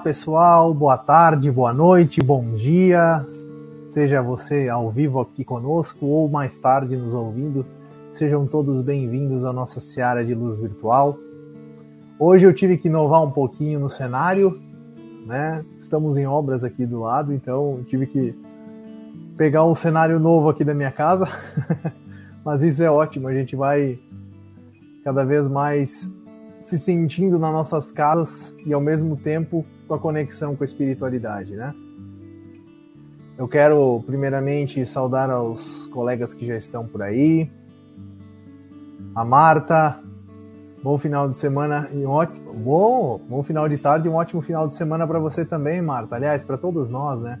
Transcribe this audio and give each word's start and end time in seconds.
Pessoal, 0.00 0.72
boa 0.72 0.96
tarde, 0.96 1.50
boa 1.50 1.74
noite, 1.74 2.22
bom 2.22 2.54
dia. 2.54 3.24
Seja 3.88 4.22
você 4.22 4.66
ao 4.66 4.90
vivo 4.90 5.20
aqui 5.20 5.44
conosco 5.44 6.06
ou 6.06 6.26
mais 6.26 6.58
tarde 6.58 6.96
nos 6.96 7.12
ouvindo, 7.12 7.66
sejam 8.12 8.46
todos 8.46 8.80
bem-vindos 8.80 9.44
à 9.44 9.52
nossa 9.52 9.78
seara 9.78 10.24
de 10.24 10.32
luz 10.32 10.58
virtual. 10.58 11.18
Hoje 12.18 12.46
eu 12.46 12.54
tive 12.54 12.78
que 12.78 12.88
inovar 12.88 13.22
um 13.22 13.30
pouquinho 13.30 13.78
no 13.78 13.90
cenário, 13.90 14.58
né? 15.26 15.62
Estamos 15.78 16.16
em 16.16 16.26
obras 16.26 16.64
aqui 16.64 16.86
do 16.86 17.00
lado, 17.00 17.34
então 17.34 17.84
tive 17.86 18.06
que 18.06 18.34
pegar 19.36 19.66
um 19.66 19.74
cenário 19.74 20.18
novo 20.18 20.48
aqui 20.48 20.64
da 20.64 20.72
minha 20.72 20.90
casa. 20.90 21.28
Mas 22.42 22.62
isso 22.62 22.82
é 22.82 22.90
ótimo, 22.90 23.28
a 23.28 23.34
gente 23.34 23.54
vai 23.54 23.98
cada 25.04 25.24
vez 25.24 25.46
mais 25.46 26.10
se 26.70 26.78
sentindo 26.78 27.36
nas 27.36 27.52
nossas 27.52 27.90
casas 27.90 28.54
e 28.64 28.72
ao 28.72 28.80
mesmo 28.80 29.16
tempo 29.16 29.66
com 29.88 29.94
a 29.94 29.98
conexão 29.98 30.54
com 30.54 30.62
a 30.62 30.64
espiritualidade, 30.64 31.56
né? 31.56 31.74
Eu 33.36 33.48
quero 33.48 34.00
primeiramente 34.06 34.86
saudar 34.86 35.30
aos 35.30 35.88
colegas 35.88 36.32
que 36.32 36.46
já 36.46 36.56
estão 36.56 36.86
por 36.86 37.02
aí. 37.02 37.50
A 39.16 39.24
Marta, 39.24 40.00
bom 40.80 40.96
final 40.96 41.28
de 41.28 41.36
semana 41.36 41.90
e 41.92 42.06
um 42.06 42.10
ótimo, 42.10 42.52
bom, 42.52 43.20
bom 43.28 43.42
final 43.42 43.68
de 43.68 43.76
tarde 43.76 44.06
e 44.06 44.10
um 44.10 44.14
ótimo 44.14 44.40
final 44.40 44.68
de 44.68 44.76
semana 44.76 45.04
para 45.08 45.18
você 45.18 45.44
também, 45.44 45.82
Marta. 45.82 46.14
Aliás, 46.14 46.44
para 46.44 46.56
todos 46.56 46.88
nós, 46.88 47.20
né? 47.20 47.40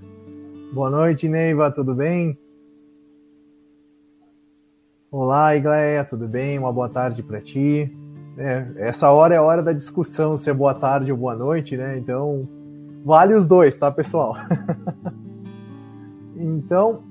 Boa 0.72 0.90
noite, 0.90 1.28
Neiva, 1.28 1.70
tudo 1.70 1.94
bem? 1.94 2.36
Olá, 5.08 5.54
Igleia, 5.54 6.04
tudo 6.04 6.26
bem? 6.26 6.58
Uma 6.58 6.72
boa 6.72 6.88
tarde 6.88 7.22
para 7.22 7.40
ti. 7.40 7.96
É, 8.36 8.66
essa 8.76 9.10
hora 9.10 9.34
é 9.34 9.38
a 9.38 9.42
hora 9.42 9.62
da 9.62 9.72
discussão 9.72 10.36
se 10.36 10.48
é 10.48 10.54
boa 10.54 10.74
tarde 10.74 11.10
ou 11.10 11.18
boa 11.18 11.34
noite, 11.34 11.76
né? 11.76 11.98
Então, 11.98 12.48
vale 13.04 13.34
os 13.34 13.46
dois, 13.46 13.76
tá, 13.76 13.90
pessoal? 13.90 14.34
então, 16.36 17.02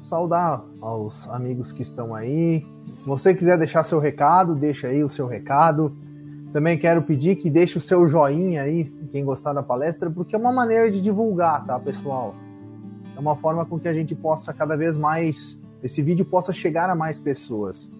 saudar 0.00 0.64
aos 0.80 1.28
amigos 1.28 1.70
que 1.70 1.82
estão 1.82 2.14
aí. 2.14 2.66
Se 2.90 3.06
você 3.06 3.34
quiser 3.34 3.58
deixar 3.58 3.84
seu 3.84 3.98
recado, 3.98 4.54
deixa 4.54 4.88
aí 4.88 5.04
o 5.04 5.10
seu 5.10 5.26
recado. 5.26 5.94
Também 6.52 6.78
quero 6.78 7.02
pedir 7.02 7.36
que 7.36 7.50
deixe 7.50 7.76
o 7.76 7.80
seu 7.80 8.08
joinha 8.08 8.62
aí, 8.62 8.84
quem 9.12 9.22
gostar 9.22 9.52
da 9.52 9.62
palestra, 9.62 10.10
porque 10.10 10.34
é 10.34 10.38
uma 10.38 10.50
maneira 10.50 10.90
de 10.90 11.00
divulgar, 11.00 11.64
tá, 11.66 11.78
pessoal? 11.78 12.34
É 13.14 13.20
uma 13.20 13.36
forma 13.36 13.66
com 13.66 13.78
que 13.78 13.86
a 13.86 13.92
gente 13.92 14.14
possa 14.14 14.52
cada 14.54 14.74
vez 14.76 14.96
mais, 14.96 15.60
esse 15.82 16.00
vídeo 16.02 16.24
possa 16.24 16.52
chegar 16.52 16.88
a 16.88 16.94
mais 16.94 17.20
pessoas. 17.20 17.90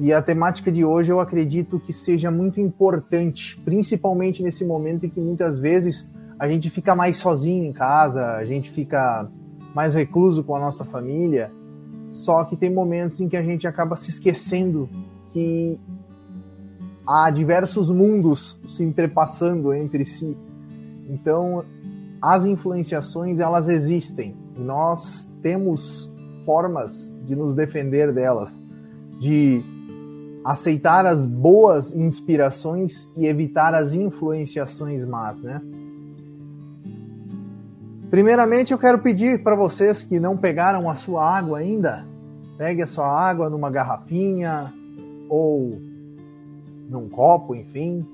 E 0.00 0.12
a 0.12 0.22
temática 0.22 0.70
de 0.70 0.84
hoje 0.84 1.10
eu 1.10 1.18
acredito 1.18 1.80
que 1.80 1.92
seja 1.92 2.30
muito 2.30 2.60
importante, 2.60 3.60
principalmente 3.64 4.42
nesse 4.42 4.64
momento 4.64 5.04
em 5.04 5.08
que 5.08 5.20
muitas 5.20 5.58
vezes 5.58 6.08
a 6.38 6.46
gente 6.46 6.70
fica 6.70 6.94
mais 6.94 7.16
sozinho 7.16 7.64
em 7.64 7.72
casa, 7.72 8.36
a 8.36 8.44
gente 8.44 8.70
fica 8.70 9.28
mais 9.74 9.94
recluso 9.94 10.44
com 10.44 10.54
a 10.54 10.60
nossa 10.60 10.84
família. 10.84 11.50
Só 12.10 12.44
que 12.44 12.56
tem 12.56 12.72
momentos 12.72 13.20
em 13.20 13.28
que 13.28 13.36
a 13.36 13.42
gente 13.42 13.66
acaba 13.66 13.96
se 13.96 14.10
esquecendo 14.10 14.88
que 15.32 15.80
há 17.06 17.28
diversos 17.30 17.90
mundos 17.90 18.56
se 18.68 18.84
entrepassando 18.84 19.74
entre 19.74 20.04
si. 20.04 20.36
Então, 21.08 21.64
as 22.22 22.46
influenciações 22.46 23.40
elas 23.40 23.68
existem. 23.68 24.36
Nós 24.56 25.28
temos 25.42 26.08
formas 26.46 27.12
de 27.24 27.34
nos 27.34 27.56
defender 27.56 28.12
delas, 28.12 28.62
de 29.18 29.62
aceitar 30.48 31.04
as 31.04 31.26
boas 31.26 31.94
inspirações 31.94 33.06
e 33.18 33.26
evitar 33.26 33.74
as 33.74 33.92
influenciações 33.92 35.04
más, 35.04 35.42
né? 35.42 35.60
Primeiramente, 38.08 38.72
eu 38.72 38.78
quero 38.78 38.98
pedir 38.98 39.42
para 39.42 39.54
vocês 39.54 40.02
que 40.02 40.18
não 40.18 40.38
pegaram 40.38 40.88
a 40.88 40.94
sua 40.94 41.36
água 41.36 41.58
ainda, 41.58 42.06
pegue 42.56 42.82
a 42.82 42.86
sua 42.86 43.06
água 43.06 43.50
numa 43.50 43.70
garrafinha 43.70 44.72
ou 45.28 45.78
num 46.88 47.10
copo, 47.10 47.54
enfim, 47.54 48.06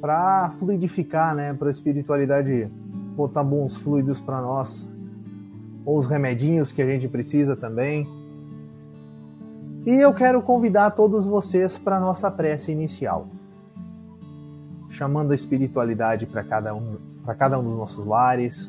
para 0.00 0.52
fluidificar, 0.58 1.36
né, 1.36 1.54
para 1.54 1.68
a 1.68 1.70
espiritualidade 1.70 2.68
botar 3.14 3.44
bons 3.44 3.76
fluidos 3.76 4.20
para 4.20 4.42
nós, 4.42 4.88
ou 5.84 5.98
os 5.98 6.08
remedinhos 6.08 6.72
que 6.72 6.82
a 6.82 6.86
gente 6.86 7.06
precisa 7.06 7.54
também. 7.54 8.08
E 9.86 9.94
eu 10.00 10.12
quero 10.12 10.42
convidar 10.42 10.90
todos 10.90 11.24
vocês 11.26 11.78
para 11.78 11.98
a 11.98 12.00
nossa 12.00 12.28
prece 12.28 12.72
inicial, 12.72 13.28
chamando 14.90 15.30
a 15.30 15.34
espiritualidade 15.36 16.26
para 16.26 16.42
cada, 16.42 16.74
um, 16.74 16.96
cada 17.38 17.56
um 17.56 17.62
dos 17.62 17.76
nossos 17.76 18.04
lares, 18.04 18.68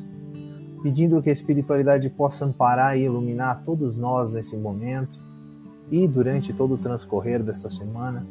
pedindo 0.80 1.20
que 1.20 1.28
a 1.28 1.32
espiritualidade 1.32 2.08
possa 2.08 2.44
amparar 2.44 2.96
e 2.96 3.02
iluminar 3.02 3.64
todos 3.66 3.96
nós 3.96 4.30
nesse 4.30 4.56
momento. 4.56 5.18
E 5.90 6.06
durante 6.06 6.52
todo 6.52 6.74
o 6.74 6.78
transcorrer 6.78 7.42
dessa 7.42 7.68
semana. 7.68 8.24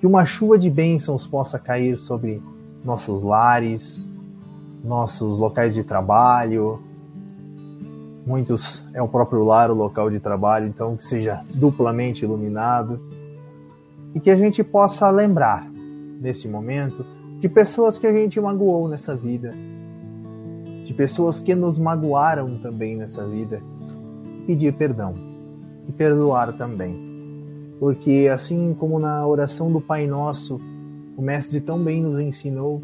Que 0.00 0.06
uma 0.06 0.26
chuva 0.26 0.58
de 0.58 0.68
bênçãos 0.68 1.26
possa 1.26 1.58
cair 1.58 1.96
sobre 1.96 2.42
nossos 2.84 3.22
lares, 3.22 4.06
nossos 4.84 5.38
locais 5.38 5.72
de 5.72 5.82
trabalho, 5.82 6.82
muitos 8.28 8.84
é 8.92 9.00
o 9.00 9.08
próprio 9.08 9.42
lar, 9.42 9.70
o 9.70 9.74
local 9.74 10.10
de 10.10 10.20
trabalho, 10.20 10.66
então 10.66 10.94
que 10.98 11.06
seja 11.06 11.40
duplamente 11.54 12.24
iluminado. 12.24 13.00
E 14.14 14.20
que 14.20 14.30
a 14.30 14.36
gente 14.36 14.62
possa 14.62 15.08
lembrar 15.10 15.66
nesse 16.20 16.46
momento 16.46 17.04
de 17.40 17.48
pessoas 17.48 17.96
que 17.96 18.06
a 18.06 18.12
gente 18.12 18.38
magoou 18.38 18.86
nessa 18.86 19.16
vida, 19.16 19.54
de 20.84 20.92
pessoas 20.92 21.40
que 21.40 21.54
nos 21.54 21.78
magoaram 21.78 22.58
também 22.58 22.96
nessa 22.96 23.26
vida, 23.26 23.62
pedir 24.46 24.74
perdão. 24.74 25.14
E 25.86 25.92
perdoar 25.92 26.52
também. 26.52 27.08
Porque 27.80 28.28
assim 28.30 28.76
como 28.78 28.98
na 28.98 29.26
oração 29.26 29.72
do 29.72 29.80
Pai 29.80 30.06
Nosso, 30.06 30.60
o 31.16 31.22
mestre 31.22 31.62
tão 31.62 31.82
bem 31.82 32.02
nos 32.02 32.20
ensinou 32.20 32.82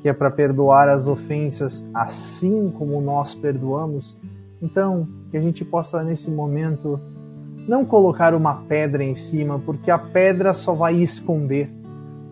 que 0.00 0.08
é 0.08 0.12
para 0.12 0.30
perdoar 0.30 0.88
as 0.88 1.08
ofensas 1.08 1.84
assim 1.92 2.70
como 2.70 3.00
nós 3.00 3.34
perdoamos, 3.34 4.16
então, 4.64 5.06
que 5.30 5.36
a 5.36 5.42
gente 5.42 5.62
possa 5.62 6.02
nesse 6.02 6.30
momento 6.30 6.98
não 7.68 7.84
colocar 7.84 8.34
uma 8.34 8.62
pedra 8.62 9.04
em 9.04 9.14
cima, 9.14 9.58
porque 9.58 9.90
a 9.90 9.98
pedra 9.98 10.54
só 10.54 10.74
vai 10.74 10.94
esconder, 10.94 11.70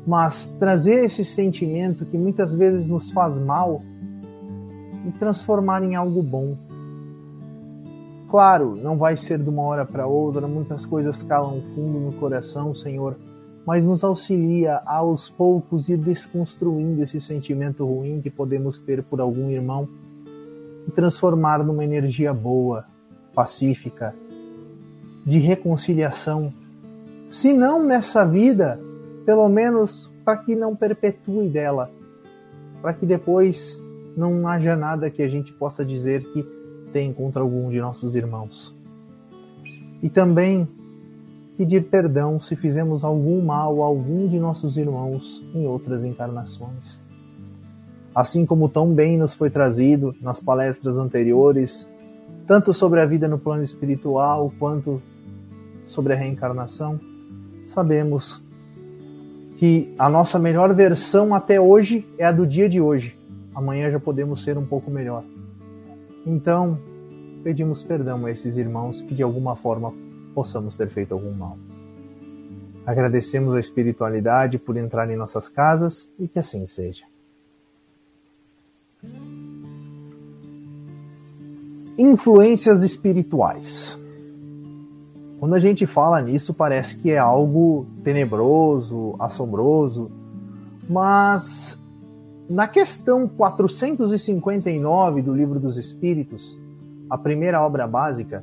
mas 0.06 0.48
trazer 0.58 1.04
esse 1.04 1.26
sentimento 1.26 2.06
que 2.06 2.16
muitas 2.16 2.54
vezes 2.54 2.88
nos 2.88 3.10
faz 3.10 3.38
mal 3.38 3.82
e 5.06 5.12
transformar 5.12 5.82
em 5.82 5.94
algo 5.94 6.22
bom. 6.22 6.56
Claro, 8.30 8.76
não 8.76 8.96
vai 8.96 9.14
ser 9.14 9.38
de 9.38 9.50
uma 9.50 9.62
hora 9.64 9.84
para 9.84 10.06
outra, 10.06 10.48
muitas 10.48 10.86
coisas 10.86 11.22
calam 11.22 11.62
fundo 11.74 12.00
no 12.00 12.12
coração, 12.14 12.74
Senhor, 12.74 13.14
mas 13.66 13.84
nos 13.84 14.02
auxilia 14.02 14.80
aos 14.86 15.28
poucos 15.28 15.90
ir 15.90 15.98
desconstruindo 15.98 17.02
esse 17.02 17.20
sentimento 17.20 17.84
ruim 17.84 18.22
que 18.22 18.30
podemos 18.30 18.80
ter 18.80 19.02
por 19.02 19.20
algum 19.20 19.50
irmão 19.50 19.86
e 20.86 20.90
transformar 20.90 21.64
numa 21.64 21.84
energia 21.84 22.32
boa, 22.32 22.84
pacífica, 23.34 24.14
de 25.24 25.38
reconciliação. 25.38 26.52
Se 27.28 27.52
não 27.52 27.82
nessa 27.84 28.24
vida, 28.24 28.80
pelo 29.24 29.48
menos 29.48 30.10
para 30.24 30.38
que 30.38 30.54
não 30.54 30.76
perpetue 30.76 31.48
dela, 31.48 31.90
para 32.80 32.92
que 32.92 33.06
depois 33.06 33.80
não 34.16 34.46
haja 34.46 34.76
nada 34.76 35.10
que 35.10 35.22
a 35.22 35.28
gente 35.28 35.52
possa 35.52 35.84
dizer 35.84 36.22
que 36.32 36.42
tem 36.92 37.12
contra 37.12 37.42
algum 37.42 37.70
de 37.70 37.80
nossos 37.80 38.14
irmãos. 38.14 38.74
E 40.02 40.08
também 40.10 40.68
pedir 41.56 41.84
perdão 41.88 42.40
se 42.40 42.56
fizemos 42.56 43.04
algum 43.04 43.42
mal 43.44 43.82
a 43.82 43.86
algum 43.86 44.28
de 44.28 44.38
nossos 44.38 44.76
irmãos 44.76 45.44
em 45.54 45.66
outras 45.66 46.04
encarnações. 46.04 47.01
Assim 48.14 48.44
como 48.44 48.68
tão 48.68 48.92
bem 48.92 49.16
nos 49.16 49.32
foi 49.32 49.48
trazido 49.48 50.14
nas 50.20 50.40
palestras 50.40 50.96
anteriores, 50.96 51.88
tanto 52.46 52.74
sobre 52.74 53.00
a 53.00 53.06
vida 53.06 53.26
no 53.26 53.38
plano 53.38 53.62
espiritual 53.62 54.52
quanto 54.58 55.00
sobre 55.84 56.12
a 56.12 56.16
reencarnação, 56.16 57.00
sabemos 57.64 58.42
que 59.56 59.94
a 59.98 60.10
nossa 60.10 60.38
melhor 60.38 60.74
versão 60.74 61.34
até 61.34 61.60
hoje 61.60 62.06
é 62.18 62.26
a 62.26 62.32
do 62.32 62.46
dia 62.46 62.68
de 62.68 62.80
hoje. 62.80 63.18
Amanhã 63.54 63.90
já 63.90 64.00
podemos 64.00 64.42
ser 64.42 64.58
um 64.58 64.66
pouco 64.66 64.90
melhor. 64.90 65.24
Então, 66.26 66.78
pedimos 67.42 67.82
perdão 67.82 68.26
a 68.26 68.30
esses 68.30 68.56
irmãos 68.56 69.00
que 69.00 69.14
de 69.14 69.22
alguma 69.22 69.56
forma 69.56 69.94
possamos 70.34 70.76
ter 70.76 70.88
feito 70.88 71.14
algum 71.14 71.32
mal. 71.32 71.56
Agradecemos 72.84 73.54
a 73.54 73.60
espiritualidade 73.60 74.58
por 74.58 74.76
entrar 74.76 75.08
em 75.10 75.16
nossas 75.16 75.48
casas 75.48 76.10
e 76.18 76.26
que 76.26 76.38
assim 76.38 76.66
seja. 76.66 77.11
Influências 81.98 82.82
espirituais. 82.82 83.98
Quando 85.38 85.54
a 85.54 85.60
gente 85.60 85.86
fala 85.86 86.22
nisso, 86.22 86.54
parece 86.54 86.96
que 86.96 87.10
é 87.10 87.18
algo 87.18 87.86
tenebroso, 88.04 89.16
assombroso, 89.18 90.10
mas 90.88 91.78
na 92.48 92.68
questão 92.68 93.28
459 93.28 95.22
do 95.22 95.34
Livro 95.34 95.58
dos 95.58 95.76
Espíritos, 95.76 96.56
a 97.10 97.18
primeira 97.18 97.60
obra 97.60 97.86
básica, 97.86 98.42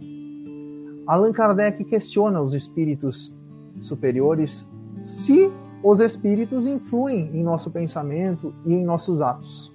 Allan 1.08 1.32
Kardec 1.32 1.84
questiona 1.86 2.40
os 2.40 2.54
espíritos 2.54 3.34
superiores 3.80 4.68
se 5.04 5.52
os 5.84 6.00
espíritos 6.00 6.66
influem 6.66 7.32
em 7.34 7.42
nosso 7.42 7.72
pensamento 7.72 8.54
e 8.66 8.74
em 8.74 8.84
nossos 8.84 9.22
atos. 9.22 9.74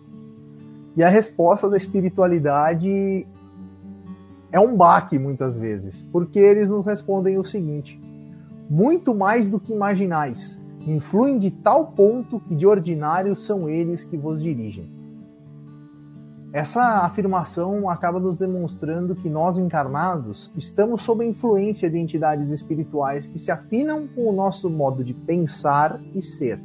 E 0.97 1.03
a 1.03 1.09
resposta 1.09 1.69
da 1.69 1.77
espiritualidade 1.77 3.27
é 4.55 4.61
um 4.61 4.77
baque 4.77 5.19
muitas 5.19 5.59
vezes, 5.59 6.01
porque 6.13 6.39
eles 6.39 6.71
nos 6.71 6.87
respondem 6.87 7.37
o 7.37 7.45
seguinte: 7.45 8.01
muito 8.71 9.13
mais 9.13 9.51
do 9.51 9.59
que 9.59 9.73
imaginais, 9.73 10.61
influem 10.87 11.41
de 11.41 11.51
tal 11.51 11.89
ponto 11.89 12.39
que 12.39 12.55
de 12.55 12.65
ordinário 12.65 13.35
são 13.35 13.69
eles 13.69 14.05
que 14.05 14.17
vos 14.17 14.41
dirigem. 14.41 14.89
Essa 16.53 17.05
afirmação 17.05 17.91
acaba 17.91 18.21
nos 18.21 18.39
demonstrando 18.39 19.17
que 19.17 19.29
nós 19.29 19.59
encarnados 19.59 20.49
estamos 20.57 21.03
sob 21.03 21.25
a 21.25 21.29
influência 21.29 21.91
de 21.91 21.99
entidades 21.99 22.51
espirituais 22.51 23.27
que 23.27 23.41
se 23.41 23.51
afinam 23.51 24.07
com 24.07 24.29
o 24.29 24.33
nosso 24.33 24.71
modo 24.71 25.03
de 25.03 25.13
pensar 25.13 26.01
e 26.15 26.23
ser. 26.23 26.61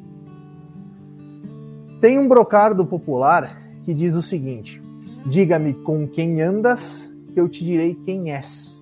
Tem 2.00 2.20
um 2.20 2.28
brocardo 2.28 2.86
popular 2.86 3.60
que 3.84 3.96
diz 3.96 4.14
o 4.14 4.22
seguinte: 4.22 4.80
Diga-me 5.26 5.74
com 5.74 6.08
quem 6.08 6.40
andas, 6.40 7.09
eu 7.40 7.50
te 7.50 7.64
direi 7.64 7.96
quem 8.06 8.32
és. 8.32 8.82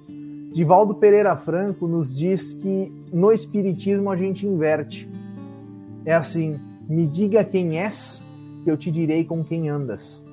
Divaldo 0.53 0.95
Pereira 0.95 1.35
Franco 1.35 1.87
nos 1.87 2.15
diz 2.15 2.53
que 2.53 2.91
no 3.13 3.31
Espiritismo 3.31 4.09
a 4.09 4.17
gente 4.17 4.45
inverte. 4.45 5.09
É 6.05 6.13
assim: 6.13 6.59
me 6.89 7.05
diga 7.05 7.43
quem 7.43 7.79
és, 7.79 8.23
que 8.63 8.71
eu 8.71 8.77
te 8.77 8.89
direi 8.89 9.23
com 9.23 9.43
quem 9.43 9.69
andas. 9.69 10.23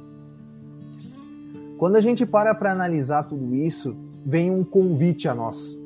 Quando 1.78 1.96
a 1.96 2.00
gente 2.00 2.24
para 2.24 2.54
para 2.54 2.72
analisar 2.72 3.24
tudo 3.24 3.54
isso, 3.54 3.96
vem 4.24 4.50
um 4.50 4.64
convite 4.64 5.28
a 5.28 5.34
nós. 5.34 5.76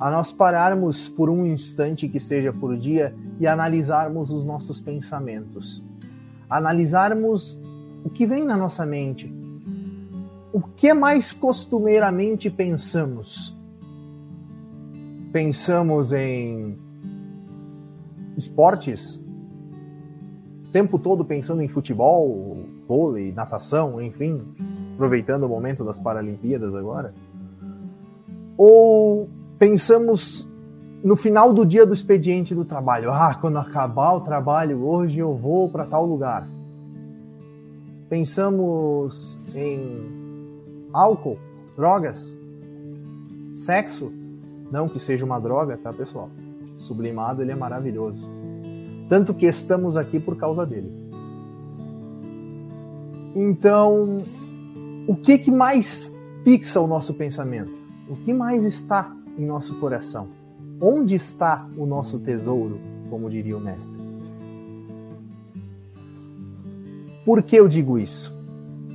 A 0.00 0.10
nós 0.10 0.32
pararmos 0.32 1.08
por 1.08 1.30
um 1.30 1.46
instante 1.46 2.08
que 2.08 2.18
seja 2.18 2.52
por 2.52 2.76
dia 2.76 3.14
e 3.38 3.46
analisarmos 3.46 4.30
os 4.30 4.44
nossos 4.44 4.80
pensamentos. 4.80 5.82
Analisarmos 6.48 7.60
o 8.04 8.10
que 8.10 8.26
vem 8.26 8.44
na 8.44 8.56
nossa 8.56 8.84
mente. 8.86 9.32
O 10.56 10.62
que 10.62 10.94
mais 10.94 11.34
costumeiramente 11.34 12.48
pensamos? 12.48 13.54
Pensamos 15.30 16.14
em 16.14 16.78
esportes, 18.38 19.22
tempo 20.72 20.98
todo 20.98 21.26
pensando 21.26 21.60
em 21.60 21.68
futebol, 21.68 22.56
vôlei, 22.88 23.32
natação, 23.32 24.00
enfim, 24.00 24.42
aproveitando 24.94 25.42
o 25.42 25.48
momento 25.50 25.84
das 25.84 25.98
Paralimpíadas 25.98 26.74
agora? 26.74 27.12
Ou 28.56 29.28
pensamos 29.58 30.48
no 31.04 31.16
final 31.16 31.52
do 31.52 31.66
dia 31.66 31.84
do 31.84 31.92
expediente 31.92 32.54
do 32.54 32.64
trabalho, 32.64 33.12
ah, 33.12 33.34
quando 33.34 33.58
acabar 33.58 34.14
o 34.14 34.22
trabalho 34.22 34.86
hoje 34.86 35.18
eu 35.18 35.34
vou 35.36 35.68
para 35.68 35.84
tal 35.84 36.06
lugar. 36.06 36.48
Pensamos 38.08 39.38
em 39.54 40.25
álcool, 40.96 41.38
drogas, 41.76 42.34
sexo, 43.52 44.10
não 44.72 44.88
que 44.88 44.98
seja 44.98 45.26
uma 45.26 45.38
droga, 45.38 45.76
tá, 45.76 45.92
pessoal? 45.92 46.30
Sublimado 46.80 47.42
ele 47.42 47.52
é 47.52 47.54
maravilhoso. 47.54 48.26
Tanto 49.06 49.34
que 49.34 49.44
estamos 49.44 49.96
aqui 49.96 50.18
por 50.18 50.36
causa 50.36 50.64
dele. 50.64 50.90
Então, 53.34 54.16
o 55.06 55.14
que, 55.14 55.36
que 55.36 55.50
mais 55.50 56.10
fixa 56.42 56.80
o 56.80 56.86
nosso 56.86 57.12
pensamento? 57.12 57.72
O 58.08 58.16
que 58.16 58.32
mais 58.32 58.64
está 58.64 59.14
em 59.36 59.44
nosso 59.44 59.78
coração? 59.78 60.28
Onde 60.80 61.14
está 61.14 61.68
o 61.76 61.84
nosso 61.84 62.18
tesouro, 62.18 62.80
como 63.10 63.28
diria 63.28 63.56
o 63.56 63.60
mestre? 63.60 63.96
Por 67.24 67.42
que 67.42 67.56
eu 67.56 67.68
digo 67.68 67.98
isso? 67.98 68.34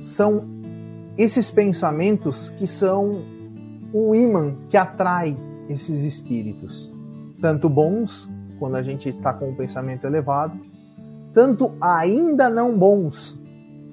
São 0.00 0.51
esses 1.16 1.50
pensamentos 1.50 2.50
que 2.50 2.66
são 2.66 3.24
o 3.92 4.14
imã 4.14 4.56
que 4.68 4.76
atrai 4.76 5.36
esses 5.68 6.02
espíritos, 6.02 6.90
tanto 7.40 7.68
bons 7.68 8.30
quando 8.58 8.76
a 8.76 8.82
gente 8.82 9.08
está 9.08 9.32
com 9.32 9.50
um 9.50 9.54
pensamento 9.54 10.06
elevado, 10.06 10.58
tanto 11.34 11.72
ainda 11.80 12.48
não 12.48 12.76
bons, 12.76 13.38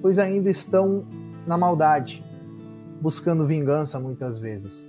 pois 0.00 0.18
ainda 0.18 0.50
estão 0.50 1.04
na 1.46 1.58
maldade, 1.58 2.24
buscando 3.00 3.46
vingança 3.46 3.98
muitas 3.98 4.38
vezes. 4.38 4.86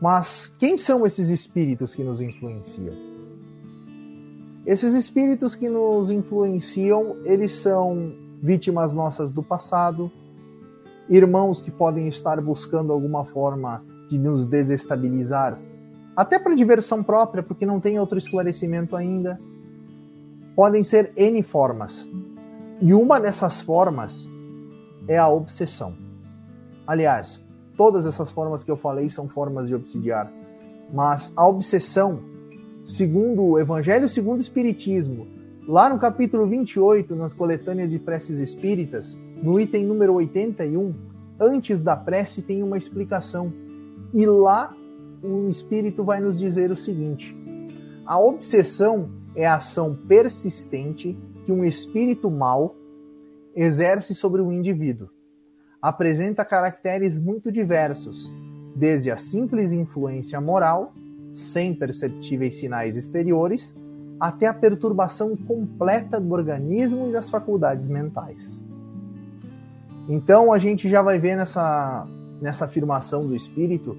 Mas 0.00 0.52
quem 0.58 0.78
são 0.78 1.04
esses 1.04 1.28
espíritos 1.28 1.94
que 1.94 2.02
nos 2.02 2.20
influenciam? 2.20 2.94
Esses 4.64 4.94
espíritos 4.94 5.54
que 5.54 5.68
nos 5.68 6.10
influenciam, 6.10 7.16
eles 7.24 7.52
são 7.52 8.14
vítimas 8.42 8.94
nossas 8.94 9.32
do 9.32 9.42
passado, 9.42 10.10
irmãos 11.10 11.60
que 11.60 11.70
podem 11.70 12.06
estar 12.06 12.40
buscando 12.40 12.92
alguma 12.92 13.24
forma 13.24 13.84
de 14.08 14.18
nos 14.18 14.46
desestabilizar 14.46 15.58
até 16.16 16.38
para 16.38 16.54
diversão 16.54 17.02
própria, 17.02 17.42
porque 17.42 17.64
não 17.64 17.80
tem 17.80 17.98
outro 17.98 18.18
esclarecimento 18.18 18.94
ainda. 18.94 19.40
Podem 20.54 20.84
ser 20.84 21.12
N 21.16 21.42
formas. 21.42 22.06
E 22.80 22.92
uma 22.92 23.20
dessas 23.20 23.60
formas 23.60 24.28
é 25.08 25.16
a 25.16 25.28
obsessão. 25.28 25.94
Aliás, 26.86 27.40
todas 27.76 28.06
essas 28.06 28.30
formas 28.30 28.62
que 28.62 28.70
eu 28.70 28.76
falei 28.76 29.08
são 29.08 29.28
formas 29.28 29.66
de 29.66 29.74
obsidiar. 29.74 30.30
Mas 30.92 31.32
a 31.36 31.46
obsessão, 31.46 32.20
segundo 32.84 33.42
o 33.42 33.58
Evangelho 33.58 34.08
segundo 34.08 34.38
o 34.38 34.42
Espiritismo, 34.42 35.26
lá 35.66 35.88
no 35.88 35.98
capítulo 35.98 36.46
28, 36.46 37.14
nas 37.14 37.32
coletâneas 37.32 37.90
de 37.90 37.98
preces 37.98 38.38
espíritas, 38.38 39.16
no 39.42 39.58
item 39.58 39.84
número 39.84 40.14
81, 40.14 40.94
antes 41.38 41.82
da 41.82 41.96
prece 41.96 42.42
tem 42.42 42.62
uma 42.62 42.76
explicação. 42.76 43.52
E 44.12 44.26
lá 44.26 44.74
o 45.22 45.48
Espírito 45.48 46.04
vai 46.04 46.20
nos 46.20 46.38
dizer 46.38 46.70
o 46.70 46.76
seguinte: 46.76 47.36
a 48.04 48.18
obsessão 48.18 49.10
é 49.34 49.46
a 49.46 49.56
ação 49.56 49.96
persistente 50.08 51.16
que 51.44 51.52
um 51.52 51.64
espírito 51.64 52.30
mau 52.30 52.76
exerce 53.54 54.14
sobre 54.14 54.42
o 54.42 54.52
indivíduo, 54.52 55.08
apresenta 55.80 56.44
caracteres 56.44 57.18
muito 57.18 57.50
diversos, 57.50 58.30
desde 58.74 59.10
a 59.10 59.16
simples 59.16 59.72
influência 59.72 60.40
moral, 60.40 60.92
sem 61.32 61.74
perceptíveis 61.74 62.56
sinais 62.56 62.96
exteriores, 62.96 63.74
até 64.18 64.46
a 64.46 64.54
perturbação 64.54 65.36
completa 65.36 66.20
do 66.20 66.32
organismo 66.32 67.08
e 67.08 67.12
das 67.12 67.30
faculdades 67.30 67.88
mentais. 67.88 68.62
Então 70.08 70.52
a 70.52 70.58
gente 70.58 70.88
já 70.88 71.02
vai 71.02 71.18
ver 71.18 71.36
nessa, 71.36 72.06
nessa 72.40 72.64
afirmação 72.64 73.26
do 73.26 73.34
espírito 73.34 73.96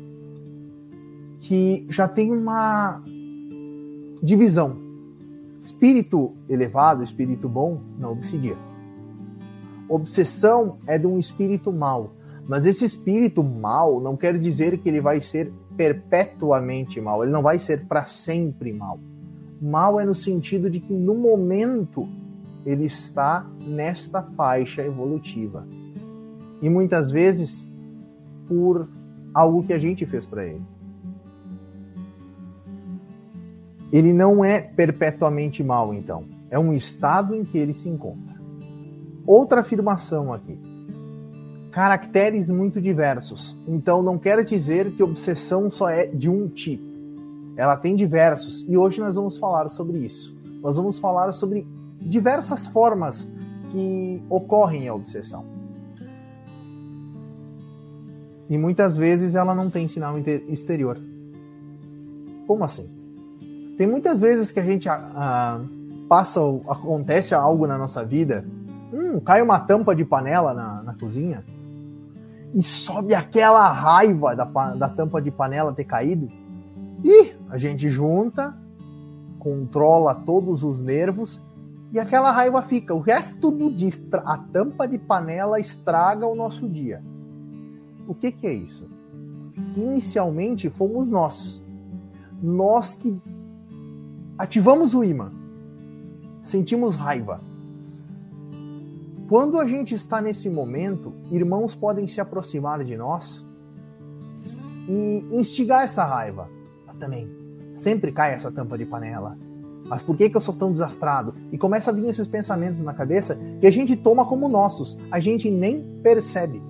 que 1.39 1.86
já 1.89 2.08
tem 2.08 2.31
uma 2.31 3.01
divisão. 4.22 4.77
Espírito 5.63 6.34
elevado, 6.50 7.03
espírito 7.03 7.48
bom, 7.48 7.81
não 7.98 8.13
obsidia. 8.13 8.55
Obsessão 9.88 10.77
é 10.88 10.98
de 10.98 11.05
um 11.05 11.20
espírito 11.20 11.72
mau. 11.72 12.12
Mas 12.48 12.65
esse 12.65 12.86
espírito 12.86 13.43
mal 13.43 14.00
não 14.00 14.17
quer 14.17 14.38
dizer 14.38 14.77
que 14.79 14.89
ele 14.89 15.01
vai 15.01 15.22
ser 15.22 15.51
perpetuamente 15.75 17.00
mal, 17.00 17.24
ele 17.24 17.31
não 17.31 17.41
vai 17.41 17.58
ser 17.58 17.86
para 17.86 18.05
sempre 18.05 18.74
mal. 18.74 19.00
Mal 19.62 20.00
é 20.00 20.05
no 20.05 20.15
sentido 20.15 20.70
de 20.70 20.79
que 20.79 20.93
no 20.93 21.15
momento 21.15 22.08
ele 22.65 22.86
está 22.86 23.46
nesta 23.65 24.22
faixa 24.22 24.84
evolutiva. 24.84 25.65
E 26.61 26.69
muitas 26.69 27.09
vezes 27.09 27.67
por 28.47 28.87
algo 29.33 29.63
que 29.63 29.73
a 29.73 29.79
gente 29.79 30.05
fez 30.05 30.25
para 30.25 30.45
ele. 30.45 30.61
Ele 33.91 34.13
não 34.13 34.43
é 34.43 34.61
perpetuamente 34.61 35.63
mal, 35.63 35.93
então. 35.93 36.25
É 36.49 36.57
um 36.57 36.73
estado 36.73 37.35
em 37.35 37.43
que 37.43 37.57
ele 37.57 37.73
se 37.73 37.89
encontra. 37.89 38.35
Outra 39.25 39.61
afirmação 39.61 40.31
aqui. 40.33 40.57
Caracteres 41.71 42.49
muito 42.49 42.81
diversos. 42.81 43.57
Então 43.67 44.01
não 44.01 44.17
quer 44.17 44.43
dizer 44.43 44.91
que 44.91 45.03
obsessão 45.03 45.69
só 45.69 45.89
é 45.89 46.05
de 46.05 46.29
um 46.29 46.47
tipo. 46.47 46.91
Ela 47.55 47.75
tem 47.77 47.95
diversos. 47.95 48.65
E 48.67 48.77
hoje 48.77 48.99
nós 48.99 49.15
vamos 49.15 49.37
falar 49.37 49.69
sobre 49.69 49.99
isso. 49.99 50.35
Nós 50.61 50.77
vamos 50.77 50.99
falar 50.99 51.31
sobre 51.31 51.65
diversas 51.99 52.67
formas 52.67 53.29
que 53.71 54.21
ocorrem 54.29 54.87
a 54.87 54.93
obsessão. 54.93 55.60
E 58.51 58.58
muitas 58.58 58.96
vezes 58.96 59.34
ela 59.34 59.55
não 59.55 59.72
tem 59.72 59.88
sinal 59.88 60.15
exterior. 60.20 61.00
Como 62.46 62.63
assim? 62.63 62.88
Tem 63.79 63.88
muitas 63.88 64.20
vezes 64.20 64.51
que 64.51 64.60
a 64.60 64.63
gente 64.63 64.88
ah, 64.88 65.60
passa, 66.08 66.39
acontece 66.67 67.34
algo 67.34 67.65
na 67.65 67.79
nossa 67.79 68.05
vida 68.05 68.46
Hum, 68.93 69.22
cai 69.22 69.41
uma 69.41 69.58
tampa 69.58 69.96
de 69.96 70.03
panela 70.03 70.53
na, 70.53 70.84
na 70.84 70.93
cozinha 70.93 71.46
e 72.53 72.62
sobe 72.62 73.15
aquela 73.15 73.72
raiva 73.72 74.36
da, 74.36 74.43
da 74.43 74.89
tampa 74.89 75.22
de 75.22 75.31
panela 75.31 75.74
ter 75.74 75.86
caído. 75.86 76.29
E 77.01 77.34
a 77.50 77.58
gente 77.58 77.89
junta, 77.89 78.53
controla 79.39 80.13
todos 80.13 80.62
os 80.62 80.81
nervos 80.81 81.41
e 81.93 82.00
aquela 82.00 82.31
raiva 82.31 82.62
fica. 82.63 82.93
O 82.93 83.00
resto 83.00 83.50
do 83.50 83.72
dia, 83.72 83.93
a 84.25 84.38
tampa 84.38 84.86
de 84.86 84.98
panela 84.98 85.58
estraga 85.58 86.27
o 86.27 86.36
nosso 86.36 86.67
dia. 86.67 87.01
O 88.08 88.15
que, 88.15 88.31
que 88.31 88.48
é 88.48 88.53
isso? 88.53 88.88
Inicialmente 89.75 90.70
fomos 90.70 91.10
nós. 91.10 91.62
Nós 92.41 92.93
que 92.93 93.15
ativamos 94.38 94.93
o 94.93 95.03
imã. 95.03 95.31
Sentimos 96.41 96.96
raiva 96.96 97.41
quando 99.31 99.58
a 99.62 99.65
gente 99.65 99.96
está 99.96 100.22
nesse 100.22 100.50
momento, 100.50 101.13
irmãos 101.31 101.74
podem 101.74 102.05
se 102.05 102.20
aproximar 102.20 102.84
de 102.84 102.98
nós 102.98 103.41
e 104.89 105.25
instigar 105.31 105.86
essa 105.86 106.03
raiva. 106.03 106.50
Mas 106.86 106.98
também, 106.98 107.29
sempre 107.74 108.12
cai 108.12 108.34
essa 108.34 108.51
tampa 108.51 108.77
de 108.77 108.86
panela. 108.86 109.38
Mas 109.86 110.01
por 110.01 110.17
que, 110.17 110.29
que 110.29 110.36
eu 110.36 110.41
sou 110.41 110.53
tão 110.53 110.70
desastrado? 110.70 111.34
E 111.50 111.58
começa 111.58 111.91
a 111.91 111.93
vir 111.93 112.10
esses 112.10 112.27
pensamentos 112.27 112.84
na 112.84 112.93
cabeça 112.93 113.39
que 113.62 113.65
a 113.65 113.72
gente 113.72 113.96
toma 113.96 114.25
como 114.25 114.50
nossos, 114.50 114.98
a 115.10 115.22
gente 115.22 115.50
nem 115.50 115.81
percebe. 116.03 116.62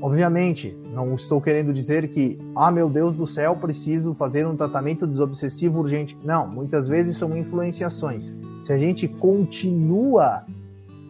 Obviamente, 0.00 0.76
não 0.92 1.14
estou 1.14 1.40
querendo 1.40 1.72
dizer 1.72 2.08
que, 2.08 2.38
ah, 2.54 2.70
meu 2.70 2.88
Deus 2.88 3.16
do 3.16 3.26
céu, 3.26 3.56
preciso 3.56 4.14
fazer 4.14 4.46
um 4.46 4.56
tratamento 4.56 5.06
desobsessivo 5.06 5.80
urgente. 5.80 6.18
Não, 6.22 6.46
muitas 6.46 6.86
vezes 6.86 7.16
são 7.16 7.36
influenciações 7.36 8.34
se 8.60 8.72
a 8.72 8.78
gente 8.78 9.06
continua 9.06 10.44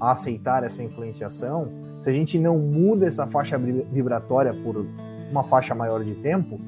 a 0.01 0.13
aceitar 0.13 0.63
essa 0.65 0.83
influenciação, 0.83 1.73
se 2.01 2.11
a 2.11 2.13
gente 2.13 2.39
não 2.39 2.59
muda 2.59 3.07
essa 3.07 3.27
faixa 3.27 3.59
vibratória 3.59 4.53
por 4.53 4.87
uma 5.31 5.43
faixa 5.45 5.75
maior 5.75 6.05
de 6.05 6.15
tempo, 6.17 6.61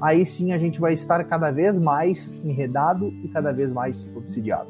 aí 0.00 0.26
sim 0.26 0.52
a 0.52 0.58
gente 0.58 0.78
vai 0.78 0.92
estar 0.92 1.24
cada 1.24 1.50
vez 1.50 1.78
mais 1.78 2.38
enredado 2.44 3.08
e 3.24 3.28
cada 3.28 3.52
vez 3.52 3.72
mais 3.72 4.06
obsidiado. 4.14 4.68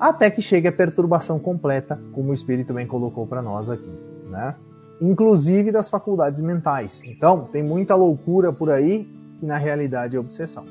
Até 0.00 0.30
que 0.30 0.40
chegue 0.40 0.66
a 0.66 0.72
perturbação 0.72 1.38
completa, 1.38 2.00
como 2.12 2.30
o 2.30 2.34
espírito 2.34 2.72
bem 2.72 2.86
colocou 2.86 3.26
para 3.26 3.42
nós 3.42 3.68
aqui, 3.68 3.92
né? 4.30 4.56
Inclusive 4.98 5.70
das 5.70 5.90
faculdades 5.90 6.40
mentais. 6.40 7.02
Então, 7.04 7.44
tem 7.52 7.62
muita 7.62 7.94
loucura 7.94 8.50
por 8.50 8.70
aí 8.70 9.06
que 9.38 9.44
na 9.44 9.58
realidade 9.58 10.16
é 10.16 10.18
obsessão. 10.18 10.64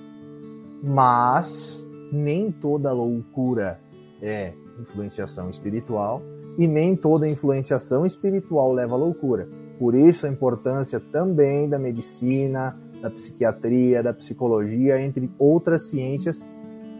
Mas 0.81 1.87
nem 2.11 2.51
toda 2.51 2.91
loucura 2.91 3.79
é 4.19 4.53
influenciação 4.79 5.47
espiritual 5.47 6.23
e 6.57 6.67
nem 6.67 6.95
toda 6.95 7.29
influenciação 7.29 8.07
espiritual 8.07 8.73
leva 8.73 8.95
à 8.95 8.97
loucura. 8.97 9.47
Por 9.77 9.93
isso 9.93 10.25
a 10.25 10.29
importância 10.29 10.99
também 10.99 11.69
da 11.69 11.77
medicina, 11.77 12.75
da 12.99 13.11
psiquiatria, 13.11 14.01
da 14.01 14.13
psicologia, 14.13 14.99
entre 14.99 15.31
outras 15.37 15.89
ciências 15.89 16.43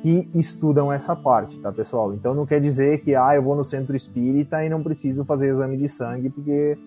que 0.02 0.30
estudam 0.34 0.92
essa 0.92 1.16
parte, 1.16 1.60
tá, 1.60 1.72
pessoal? 1.72 2.14
Então 2.14 2.34
não 2.34 2.46
quer 2.46 2.62
dizer 2.62 3.02
que 3.02 3.16
ah, 3.16 3.36
eu 3.36 3.44
vou 3.44 3.56
no 3.56 3.66
centro 3.66 3.96
espírita 3.96 4.64
e 4.64 4.70
não 4.70 4.82
preciso 4.82 5.26
fazer 5.26 5.48
exame 5.48 5.78
de 5.78 5.90
sangue 5.90 6.30
porque 6.30 6.78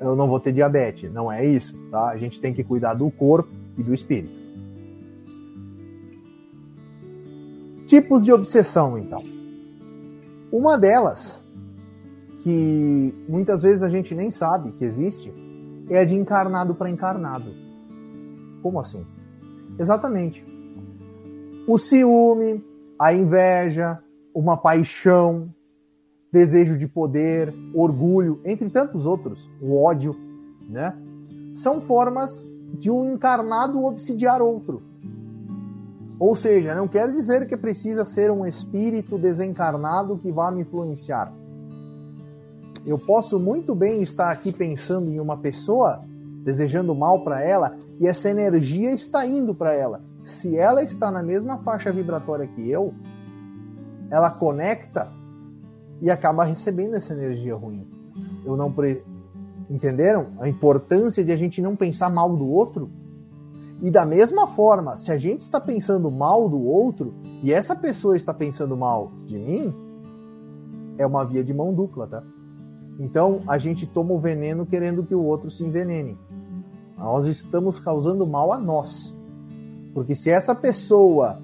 eu 0.00 0.14
não 0.14 0.28
vou 0.28 0.38
ter 0.38 0.52
diabetes. 0.52 1.12
Não 1.12 1.30
é 1.30 1.44
isso, 1.44 1.78
tá? 1.90 2.08
A 2.08 2.16
gente 2.16 2.40
tem 2.40 2.52
que 2.52 2.62
cuidar 2.62 2.94
do 2.94 3.10
corpo 3.10 3.50
e 3.76 3.82
do 3.82 3.94
espírito. 3.94 4.40
Tipos 7.86 8.24
de 8.24 8.32
obsessão, 8.32 8.98
então. 8.98 9.22
Uma 10.52 10.78
delas, 10.78 11.42
que 12.42 13.14
muitas 13.28 13.62
vezes 13.62 13.82
a 13.82 13.88
gente 13.88 14.14
nem 14.14 14.30
sabe 14.30 14.72
que 14.72 14.84
existe, 14.84 15.32
é 15.88 15.98
a 15.98 16.04
de 16.04 16.14
encarnado 16.14 16.74
para 16.74 16.88
encarnado. 16.88 17.52
Como 18.62 18.78
assim? 18.78 19.04
Exatamente. 19.78 20.44
O 21.66 21.78
ciúme, 21.78 22.64
a 22.98 23.12
inveja, 23.12 23.98
uma 24.34 24.56
paixão, 24.56 25.52
desejo 26.32 26.76
de 26.76 26.86
poder, 26.86 27.52
orgulho, 27.74 28.40
entre 28.44 28.70
tantos 28.70 29.06
outros, 29.06 29.50
o 29.60 29.82
ódio, 29.82 30.16
né? 30.68 30.96
São 31.54 31.80
formas 31.80 32.48
de 32.78 32.90
um 32.90 33.14
encarnado 33.14 33.82
obsidiar 33.84 34.40
outro. 34.40 34.82
Ou 36.18 36.36
seja, 36.36 36.74
não 36.74 36.86
quer 36.86 37.08
dizer 37.08 37.48
que 37.48 37.56
precisa 37.56 38.04
ser 38.04 38.30
um 38.30 38.44
espírito 38.44 39.18
desencarnado 39.18 40.18
que 40.18 40.30
vá 40.30 40.50
me 40.50 40.62
influenciar. 40.62 41.32
Eu 42.84 42.98
posso 42.98 43.38
muito 43.38 43.74
bem 43.74 44.02
estar 44.02 44.30
aqui 44.30 44.52
pensando 44.52 45.10
em 45.10 45.18
uma 45.18 45.36
pessoa, 45.36 46.02
desejando 46.44 46.94
mal 46.94 47.24
para 47.24 47.42
ela, 47.42 47.76
e 47.98 48.06
essa 48.06 48.30
energia 48.30 48.92
está 48.92 49.26
indo 49.26 49.54
para 49.54 49.72
ela. 49.72 50.02
Se 50.24 50.56
ela 50.56 50.82
está 50.82 51.10
na 51.10 51.22
mesma 51.22 51.58
faixa 51.58 51.92
vibratória 51.92 52.46
que 52.46 52.70
eu, 52.70 52.94
ela 54.10 54.30
conecta 54.30 55.10
e 56.00 56.10
acaba 56.10 56.44
recebendo 56.44 56.94
essa 56.94 57.12
energia 57.12 57.54
ruim. 57.54 57.86
Eu 58.44 58.56
não 58.56 58.72
pre... 58.72 59.04
entenderam 59.68 60.28
a 60.40 60.48
importância 60.48 61.24
de 61.24 61.32
a 61.32 61.36
gente 61.36 61.60
não 61.60 61.76
pensar 61.76 62.10
mal 62.10 62.34
do 62.36 62.48
outro? 62.48 62.90
E 63.82 63.90
da 63.90 64.04
mesma 64.04 64.46
forma, 64.46 64.96
se 64.96 65.10
a 65.10 65.16
gente 65.16 65.40
está 65.40 65.60
pensando 65.60 66.10
mal 66.10 66.48
do 66.48 66.62
outro 66.62 67.14
e 67.42 67.52
essa 67.52 67.74
pessoa 67.74 68.16
está 68.16 68.34
pensando 68.34 68.76
mal 68.76 69.10
de 69.26 69.38
mim, 69.38 69.74
é 70.98 71.06
uma 71.06 71.24
via 71.24 71.42
de 71.42 71.54
mão 71.54 71.72
dupla, 71.72 72.06
tá? 72.06 72.22
Então 72.98 73.42
a 73.46 73.56
gente 73.56 73.86
toma 73.86 74.12
o 74.12 74.20
veneno 74.20 74.66
querendo 74.66 75.04
que 75.04 75.14
o 75.14 75.24
outro 75.24 75.50
se 75.50 75.64
envenene. 75.64 76.18
Nós 76.98 77.26
estamos 77.26 77.80
causando 77.80 78.26
mal 78.26 78.52
a 78.52 78.58
nós. 78.58 79.18
Porque 79.94 80.14
se 80.14 80.30
essa 80.30 80.54
pessoa 80.54 81.40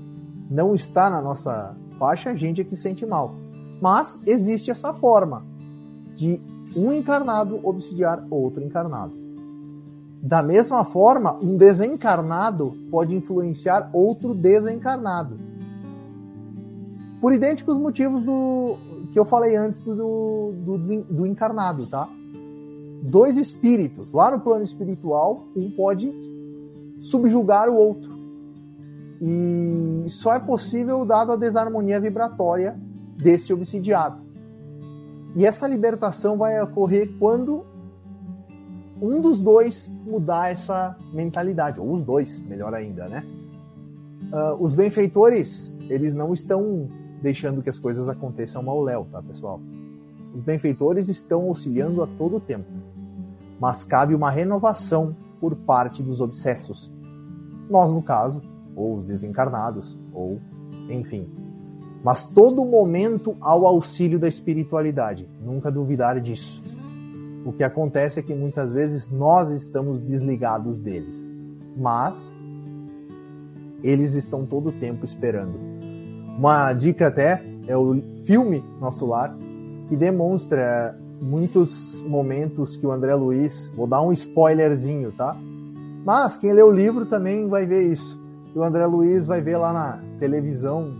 não 0.50 0.74
está 0.74 1.10
na 1.10 1.20
nossa 1.20 1.76
faixa, 1.98 2.30
a 2.30 2.34
gente 2.34 2.60
é 2.60 2.64
que 2.64 2.76
sente 2.76 3.04
mal. 3.04 3.34
Mas 3.80 4.20
existe 4.26 4.70
essa 4.70 4.94
forma 4.94 5.44
de 6.14 6.40
um 6.76 6.92
encarnado 6.92 7.60
obsidiar 7.66 8.24
outro 8.30 8.62
encarnado. 8.62 9.14
Da 10.22 10.42
mesma 10.42 10.84
forma, 10.84 11.38
um 11.42 11.56
desencarnado 11.56 12.74
pode 12.90 13.14
influenciar 13.14 13.90
outro 13.92 14.34
desencarnado. 14.34 15.38
por 17.20 17.32
idênticos 17.32 17.78
motivos 17.78 18.22
do 18.22 18.76
que 19.10 19.18
eu 19.18 19.24
falei 19.24 19.56
antes 19.56 19.82
do, 19.82 20.52
do, 20.52 20.78
do 20.78 21.26
encarnado, 21.26 21.86
tá? 21.86 22.08
Dois 23.02 23.36
espíritos, 23.36 24.12
lá 24.12 24.30
no 24.30 24.40
plano 24.40 24.62
espiritual, 24.62 25.46
um 25.56 25.70
pode 25.70 26.12
subjugar 26.98 27.68
o 27.68 27.76
outro. 27.76 28.15
E 29.20 30.04
só 30.08 30.35
é 30.35 30.40
possível 30.40 31.04
dado 31.04 31.32
a 31.32 31.37
desarmonia 31.37 32.00
vibratória 32.00 32.78
desse 33.16 33.52
obsidiado. 33.52 34.20
E 35.35 35.44
essa 35.46 35.66
libertação 35.66 36.37
vai 36.37 36.61
ocorrer 36.62 37.12
quando 37.18 37.64
um 39.00 39.20
dos 39.20 39.42
dois 39.42 39.90
mudar 40.04 40.50
essa 40.50 40.96
mentalidade, 41.12 41.78
ou 41.78 41.92
os 41.92 42.04
dois, 42.04 42.38
melhor 42.40 42.73
ainda, 42.75 43.08
né? 43.08 43.25
Uh, 44.32 44.62
os 44.62 44.73
benfeitores, 44.75 45.73
eles 45.88 46.14
não 46.14 46.32
estão 46.32 46.88
deixando 47.23 47.62
que 47.62 47.70
as 47.70 47.78
coisas 47.78 48.08
aconteçam 48.08 48.68
ao 48.68 48.82
léu, 48.82 49.06
tá, 49.11 49.23
pessoal? 49.23 49.61
Os 50.35 50.40
benfeitores 50.40 51.08
estão 51.08 51.42
auxiliando 51.42 52.02
a 52.02 52.06
todo 52.06 52.40
tempo, 52.40 52.70
mas 53.61 53.85
cabe 53.85 54.14
uma 54.14 54.30
renovação 54.30 55.14
por 55.40 55.54
parte 55.54 56.02
dos 56.02 56.20
obsessos. 56.20 56.92
Nós, 57.68 57.92
no 57.92 58.02
caso, 58.02 58.42
ou 58.76 58.95
os 58.95 59.04
desencarnados, 59.04 59.99
ou 60.12 60.38
enfim. 60.88 61.28
Mas 62.04 62.28
todo 62.28 62.64
momento 62.64 63.37
ao 63.40 63.66
auxílio 63.66 64.18
da 64.18 64.28
espiritualidade, 64.28 65.28
nunca 65.42 65.73
duvidar 65.73 66.21
disso. 66.21 66.62
O 67.45 67.52
que 67.52 67.64
acontece 67.64 68.21
é 68.21 68.23
que 68.23 68.35
muitas 68.35 68.71
vezes 68.71 69.11
nós 69.11 69.50
estamos 69.50 70.02
desligados 70.02 70.78
deles, 70.78 71.26
mas 71.76 72.35
eles 73.83 74.14
estão 74.14 74.45
todo 74.45 74.68
o 74.68 74.73
tempo 74.73 75.04
esperando. 75.04 75.59
Uma 76.38 76.73
dica 76.73 77.06
até 77.06 77.42
é 77.66 77.76
o 77.76 78.02
filme 78.25 78.64
Nosso 78.80 79.06
Lar, 79.06 79.37
que 79.88 79.97
demonstra 79.97 80.97
muitos 81.21 82.02
momentos 82.02 82.76
que 82.76 82.87
o 82.87 82.90
André 82.90 83.14
Luiz, 83.14 83.73
vou 83.75 83.87
dar 83.87 84.02
um 84.02 84.12
spoilerzinho, 84.12 85.12
tá? 85.12 85.37
Mas 86.04 86.37
quem 86.37 86.52
lê 86.52 86.62
o 86.62 86.71
livro 86.71 87.06
também 87.06 87.49
vai 87.49 87.66
ver 87.66 87.90
isso. 87.90 88.21
E 88.56 88.58
o 88.58 88.64
André 88.64 88.86
Luiz 88.86 89.26
vai 89.26 89.42
ver 89.42 89.58
lá 89.58 89.70
na 89.70 90.02
televisão 90.18 90.94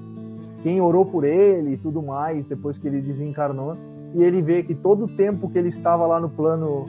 quem 0.63 0.79
orou 0.79 1.07
por 1.07 1.25
ele 1.25 1.71
e 1.71 1.77
tudo 1.79 2.03
mais 2.03 2.47
depois 2.47 2.77
que 2.77 2.87
ele 2.87 3.01
desencarnou. 3.01 3.79
E 4.15 4.23
ele 4.23 4.43
vê 4.43 4.63
que 4.63 4.75
todo 4.75 5.07
o 5.07 5.17
tempo 5.17 5.49
que 5.49 5.59
ele 5.59 5.71
estava 5.71 6.07
lá 6.07 6.21
no 6.21 6.29
plano, 6.29 6.85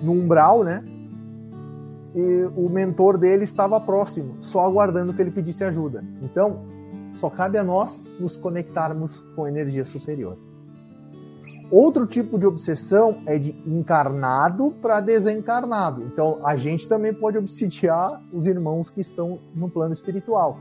no 0.00 0.12
umbral, 0.12 0.62
né? 0.62 0.84
E 2.14 2.44
o 2.56 2.68
mentor 2.68 3.18
dele 3.18 3.42
estava 3.42 3.80
próximo, 3.80 4.36
só 4.38 4.60
aguardando 4.60 5.12
que 5.12 5.20
ele 5.20 5.32
pedisse 5.32 5.64
ajuda. 5.64 6.04
Então, 6.22 6.60
só 7.12 7.28
cabe 7.28 7.58
a 7.58 7.64
nós 7.64 8.08
nos 8.20 8.36
conectarmos 8.36 9.24
com 9.34 9.42
a 9.42 9.48
energia 9.48 9.84
superior. 9.84 10.38
Outro 11.70 12.06
tipo 12.06 12.38
de 12.38 12.46
obsessão 12.46 13.22
é 13.26 13.38
de 13.38 13.50
encarnado 13.66 14.70
para 14.82 15.00
desencarnado. 15.00 16.02
Então, 16.02 16.40
a 16.44 16.56
gente 16.56 16.88
também 16.88 17.12
pode 17.12 17.38
obsidiar 17.38 18.22
os 18.32 18.46
irmãos 18.46 18.90
que 18.90 19.00
estão 19.00 19.40
no 19.54 19.68
plano 19.68 19.92
espiritual. 19.92 20.58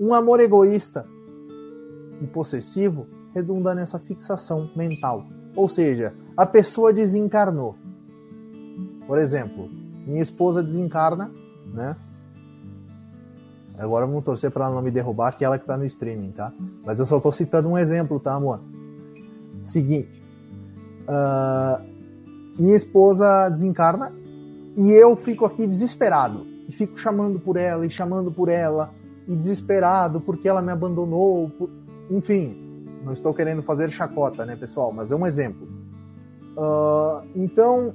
Um 0.00 0.14
amor 0.14 0.40
egoísta 0.40 1.04
e 2.22 2.26
possessivo 2.26 3.06
redunda 3.34 3.74
nessa 3.74 3.98
fixação 3.98 4.70
mental. 4.74 5.26
Ou 5.54 5.68
seja, 5.68 6.14
a 6.36 6.46
pessoa 6.46 6.92
desencarnou. 6.92 7.74
Por 9.06 9.18
exemplo, 9.18 9.68
minha 10.06 10.22
esposa 10.22 10.62
desencarna, 10.62 11.30
né? 11.74 11.96
Agora 13.78 14.06
vamos 14.06 14.24
torcer 14.24 14.50
para 14.50 14.66
ela 14.66 14.74
não 14.74 14.82
me 14.82 14.90
derrubar, 14.90 15.32
que 15.32 15.42
é 15.42 15.46
ela 15.46 15.58
que 15.58 15.64
está 15.64 15.76
no 15.76 15.86
streaming, 15.86 16.32
tá? 16.32 16.52
Mas 16.84 16.98
eu 16.98 17.06
só 17.06 17.16
estou 17.16 17.32
citando 17.32 17.68
um 17.68 17.78
exemplo, 17.78 18.20
tá, 18.20 18.34
amor? 18.34 18.60
Seguinte, 19.62 20.22
uh, 21.08 21.82
minha 22.58 22.76
esposa 22.76 23.48
desencarna 23.48 24.12
e 24.76 24.92
eu 24.92 25.16
fico 25.16 25.44
aqui 25.44 25.66
desesperado 25.66 26.46
e 26.68 26.72
fico 26.72 26.98
chamando 26.98 27.38
por 27.38 27.56
ela 27.56 27.84
e 27.84 27.90
chamando 27.90 28.30
por 28.30 28.48
ela 28.48 28.92
e 29.26 29.36
desesperado 29.36 30.20
porque 30.20 30.48
ela 30.48 30.62
me 30.62 30.72
abandonou, 30.72 31.50
por... 31.50 31.70
enfim, 32.10 32.86
não 33.04 33.12
estou 33.12 33.34
querendo 33.34 33.62
fazer 33.62 33.90
chacota, 33.90 34.44
né, 34.44 34.56
pessoal? 34.56 34.92
Mas 34.92 35.10
é 35.10 35.16
um 35.16 35.26
exemplo. 35.26 35.68
Uh, 36.56 37.26
então, 37.34 37.94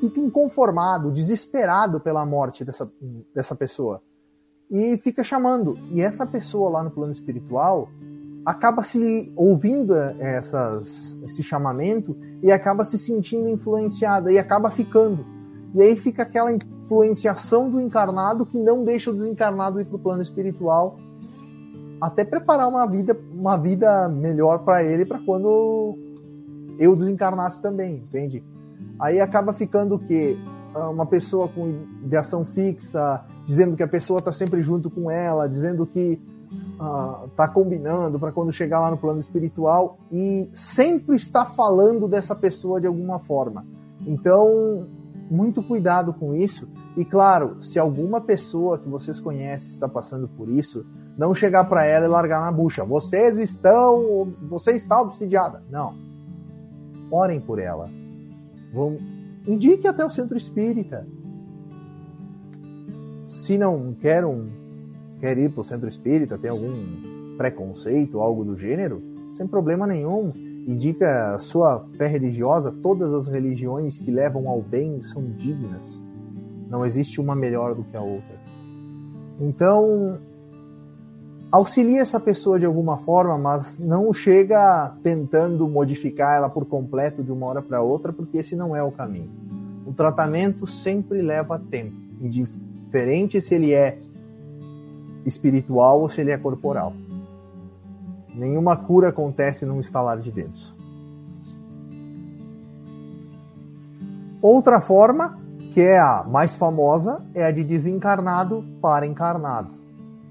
fica 0.00 0.20
inconformado, 0.20 1.10
desesperado 1.10 2.00
pela 2.00 2.24
morte 2.26 2.64
dessa, 2.64 2.90
dessa 3.34 3.54
pessoa 3.54 4.02
e 4.70 4.96
fica 4.98 5.22
chamando. 5.22 5.78
E 5.90 6.00
essa 6.00 6.26
pessoa 6.26 6.70
lá 6.70 6.82
no 6.82 6.90
plano 6.90 7.12
espiritual 7.12 7.88
acaba 8.46 8.84
se 8.84 9.32
ouvindo 9.34 9.92
essas, 10.20 11.18
esse 11.24 11.42
chamamento 11.42 12.16
e 12.40 12.52
acaba 12.52 12.84
se 12.84 12.96
sentindo 12.96 13.48
influenciada 13.48 14.30
e 14.30 14.38
acaba 14.38 14.70
ficando. 14.70 15.26
E 15.74 15.82
aí 15.82 15.96
fica 15.96 16.22
aquela 16.22 16.52
influenciação 16.52 17.68
do 17.68 17.80
encarnado 17.80 18.46
que 18.46 18.60
não 18.60 18.84
deixa 18.84 19.10
o 19.10 19.14
desencarnado 19.14 19.80
ir 19.80 19.86
para 19.86 19.96
o 19.96 19.98
plano 19.98 20.22
espiritual, 20.22 20.96
até 22.00 22.24
preparar 22.24 22.68
uma 22.68 22.86
vida, 22.86 23.18
uma 23.34 23.56
vida 23.56 24.08
melhor 24.08 24.60
para 24.60 24.84
ele 24.84 25.04
para 25.04 25.18
quando 25.18 25.98
eu 26.78 26.94
desencarnasse 26.94 27.60
também, 27.60 27.96
entende? 27.96 28.44
Aí 29.00 29.20
acaba 29.20 29.52
ficando 29.52 29.96
o 29.96 29.98
quê? 29.98 30.38
Ah, 30.72 30.88
uma 30.88 31.06
pessoa 31.06 31.48
com 31.48 31.84
ideação 32.04 32.44
fixa, 32.44 33.24
dizendo 33.44 33.76
que 33.76 33.82
a 33.82 33.88
pessoa 33.88 34.20
está 34.20 34.32
sempre 34.32 34.62
junto 34.62 34.88
com 34.88 35.10
ela, 35.10 35.48
dizendo 35.48 35.84
que 35.84 36.20
uh, 36.80 37.28
tá 37.30 37.48
combinando 37.48 38.18
para 38.18 38.32
quando 38.32 38.52
chegar 38.52 38.80
lá 38.80 38.90
no 38.90 38.98
plano 38.98 39.18
espiritual 39.18 39.98
e 40.10 40.48
sempre 40.52 41.16
está 41.16 41.44
falando 41.44 42.08
dessa 42.08 42.34
pessoa 42.34 42.80
de 42.80 42.86
alguma 42.86 43.18
forma. 43.18 43.66
Então, 44.06 44.86
muito 45.30 45.62
cuidado 45.62 46.12
com 46.14 46.34
isso. 46.34 46.68
E 46.96 47.04
claro, 47.04 47.60
se 47.60 47.78
alguma 47.78 48.20
pessoa 48.20 48.78
que 48.78 48.88
vocês 48.88 49.20
conhecem 49.20 49.70
está 49.70 49.88
passando 49.88 50.28
por 50.28 50.48
isso, 50.48 50.84
não 51.16 51.34
chegar 51.34 51.64
para 51.64 51.84
ela 51.84 52.04
e 52.04 52.08
largar 52.08 52.40
na 52.40 52.52
bucha. 52.52 52.84
Vocês 52.84 53.38
estão, 53.38 54.32
você 54.48 54.72
está 54.72 55.00
obsidiada. 55.00 55.62
Não. 55.70 55.94
Orem 57.10 57.40
por 57.40 57.58
ela. 57.58 57.88
Vão, 58.72 58.98
indique 59.46 59.86
até 59.86 60.04
o 60.04 60.10
centro 60.10 60.36
espírita. 60.36 61.06
Se 63.26 63.58
não 63.58 63.92
quer 63.94 64.24
um 64.24 64.65
quer 65.20 65.38
ir 65.38 65.50
para 65.50 65.60
o 65.60 65.64
centro 65.64 65.88
espírita, 65.88 66.38
tem 66.38 66.50
algum 66.50 67.36
preconceito, 67.36 68.20
algo 68.20 68.44
do 68.44 68.56
gênero, 68.56 69.02
sem 69.32 69.46
problema 69.46 69.86
nenhum. 69.86 70.32
Indica 70.66 71.34
a 71.34 71.38
sua 71.38 71.86
fé 71.96 72.06
religiosa, 72.06 72.72
todas 72.82 73.12
as 73.12 73.28
religiões 73.28 73.98
que 73.98 74.10
levam 74.10 74.48
ao 74.48 74.60
bem 74.60 75.02
são 75.02 75.22
dignas. 75.36 76.02
Não 76.68 76.84
existe 76.84 77.20
uma 77.20 77.36
melhor 77.36 77.74
do 77.74 77.84
que 77.84 77.96
a 77.96 78.02
outra. 78.02 78.36
Então, 79.40 80.18
auxilie 81.52 81.98
essa 81.98 82.18
pessoa 82.18 82.58
de 82.58 82.66
alguma 82.66 82.98
forma, 82.98 83.38
mas 83.38 83.78
não 83.78 84.12
chega 84.12 84.92
tentando 85.02 85.68
modificar 85.68 86.36
ela 86.36 86.48
por 86.48 86.64
completo 86.64 87.22
de 87.22 87.30
uma 87.30 87.46
hora 87.46 87.62
para 87.62 87.82
outra, 87.82 88.12
porque 88.12 88.38
esse 88.38 88.56
não 88.56 88.74
é 88.74 88.82
o 88.82 88.90
caminho. 88.90 89.30
O 89.86 89.92
tratamento 89.92 90.66
sempre 90.66 91.22
leva 91.22 91.58
tempo, 91.58 91.94
indiferente 92.20 93.40
se 93.40 93.54
ele 93.54 93.72
é 93.72 93.98
espiritual 95.26 96.00
ou 96.00 96.08
se 96.08 96.20
ele 96.20 96.30
é 96.30 96.38
corporal. 96.38 96.94
Nenhuma 98.34 98.76
cura 98.76 99.08
acontece 99.08 99.66
num 99.66 99.80
estalar 99.80 100.20
de 100.20 100.30
dedos. 100.30 100.74
Outra 104.40 104.80
forma, 104.80 105.38
que 105.72 105.80
é 105.80 105.98
a 105.98 106.22
mais 106.22 106.54
famosa, 106.54 107.22
é 107.34 107.44
a 107.44 107.50
de 107.50 107.64
desencarnado 107.64 108.64
para 108.80 109.06
encarnado. 109.06 109.70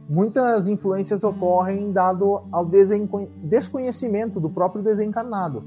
Muitas 0.07 0.67
influências 0.67 1.23
ocorrem 1.23 1.91
dado 1.91 2.43
ao 2.51 2.65
desconhecimento 3.43 4.39
do 4.39 4.49
próprio 4.49 4.83
desencarnado. 4.83 5.63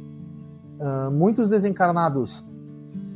Uh, 0.79 1.11
muitos 1.11 1.49
desencarnados 1.49 2.45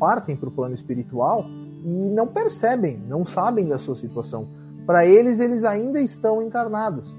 partem 0.01 0.35
para 0.35 0.49
o 0.49 0.53
plano 0.53 0.75
espiritual 0.75 1.47
e 1.85 2.11
não 2.11 2.27
percebem, 2.27 3.01
não 3.09 3.25
sabem 3.25 3.69
da 3.69 3.79
sua 3.79 3.95
situação 3.95 4.49
para 4.87 5.07
eles, 5.07 5.41
eles 5.41 5.65
ainda 5.65 6.01
estão 6.01 6.43
encarnados. 6.43 7.15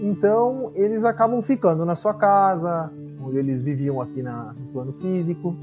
Então, 0.00 0.72
eles 0.74 1.04
acabam 1.04 1.42
ficando 1.42 1.84
na 1.84 1.94
sua 1.94 2.14
casa, 2.14 2.90
onde 3.24 3.38
eles 3.38 3.60
viviam 3.60 4.00
aqui 4.00 4.22
na, 4.22 4.52
no 4.52 4.66
plano 4.72 4.92
físico, 4.94 5.56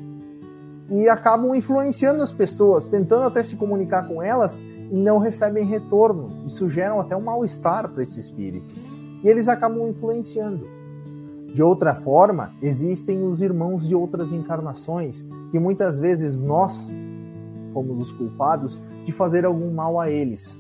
e 0.89 1.07
acabam 1.07 1.53
influenciando 1.53 2.23
as 2.23 2.31
pessoas, 2.31 2.87
tentando 2.87 3.23
até 3.23 3.43
se 3.43 3.55
comunicar 3.55 4.07
com 4.07 4.23
elas 4.23 4.57
e 4.57 4.95
não 4.95 5.19
recebem 5.19 5.65
retorno. 5.65 6.43
Isso 6.45 6.67
gera 6.67 6.99
até 6.99 7.15
um 7.15 7.21
mal-estar 7.21 7.89
para 7.89 8.01
esse 8.01 8.19
espírito. 8.19 8.73
E 9.23 9.27
eles 9.27 9.47
acabam 9.47 9.87
influenciando. 9.87 10.67
De 11.53 11.63
outra 11.63 11.95
forma, 11.95 12.53
existem 12.61 13.23
os 13.25 13.41
irmãos 13.41 13.87
de 13.87 13.95
outras 13.95 14.31
encarnações, 14.31 15.25
que 15.51 15.59
muitas 15.59 15.99
vezes 15.99 16.39
nós 16.39 16.91
fomos 17.73 17.99
os 17.99 18.11
culpados 18.11 18.79
de 19.03 19.11
fazer 19.11 19.45
algum 19.45 19.71
mal 19.71 19.99
a 19.99 20.09
eles. 20.09 20.58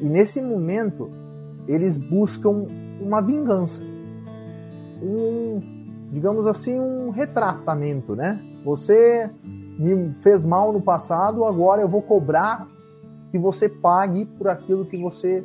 E 0.00 0.08
nesse 0.08 0.40
momento, 0.40 1.10
eles 1.68 1.96
buscam 1.96 2.66
uma 3.00 3.20
vingança. 3.20 3.82
Um, 5.02 5.60
digamos 6.12 6.46
assim, 6.46 6.78
um 6.78 7.10
retratamento, 7.10 8.16
né? 8.16 8.40
Você 8.64 9.30
me 9.78 10.12
fez 10.22 10.44
mal 10.44 10.72
no 10.72 10.80
passado, 10.80 11.44
agora 11.44 11.80
eu 11.80 11.88
vou 11.88 12.02
cobrar 12.02 12.66
que 13.30 13.38
você 13.38 13.68
pague 13.68 14.26
por 14.26 14.48
aquilo 14.48 14.84
que 14.84 14.98
você 14.98 15.44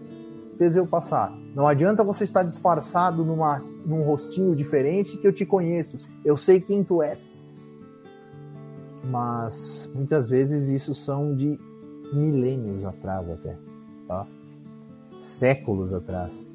fez 0.58 0.76
eu 0.76 0.88
passar. 0.88 1.32
Não 1.56 1.68
adianta 1.68 2.04
você 2.04 2.24
estar 2.24 2.44
disfarçado 2.44 3.24
numa, 3.24 3.62
num 3.86 4.02
rostinho 4.02 4.56
diferente 4.56 5.18
que 5.18 5.28
eu 5.28 5.32
te 5.32 5.46
conheço. 5.46 5.98
Eu 6.24 6.36
sei 6.36 6.60
quem 6.60 6.84
tu 6.84 7.02
és. 7.02 7.40
Mas 9.06 9.90
muitas 9.94 10.30
vezes 10.30 10.68
isso 10.68 10.94
são 10.96 11.36
de 11.36 11.58
milênios 12.12 12.84
atrás 12.84 13.30
até, 13.30 13.56
tá? 14.08 14.26
Séculos 15.26 15.94
atrás. 15.94 16.46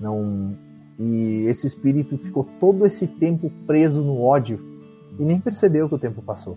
Não 0.00 0.56
e 0.98 1.44
esse 1.46 1.66
espírito 1.66 2.16
ficou 2.16 2.44
todo 2.58 2.86
esse 2.86 3.06
tempo 3.06 3.50
preso 3.66 4.02
no 4.02 4.22
ódio 4.22 4.58
e 5.18 5.22
nem 5.22 5.38
percebeu 5.38 5.88
que 5.88 5.94
o 5.94 5.98
tempo 5.98 6.22
passou. 6.22 6.56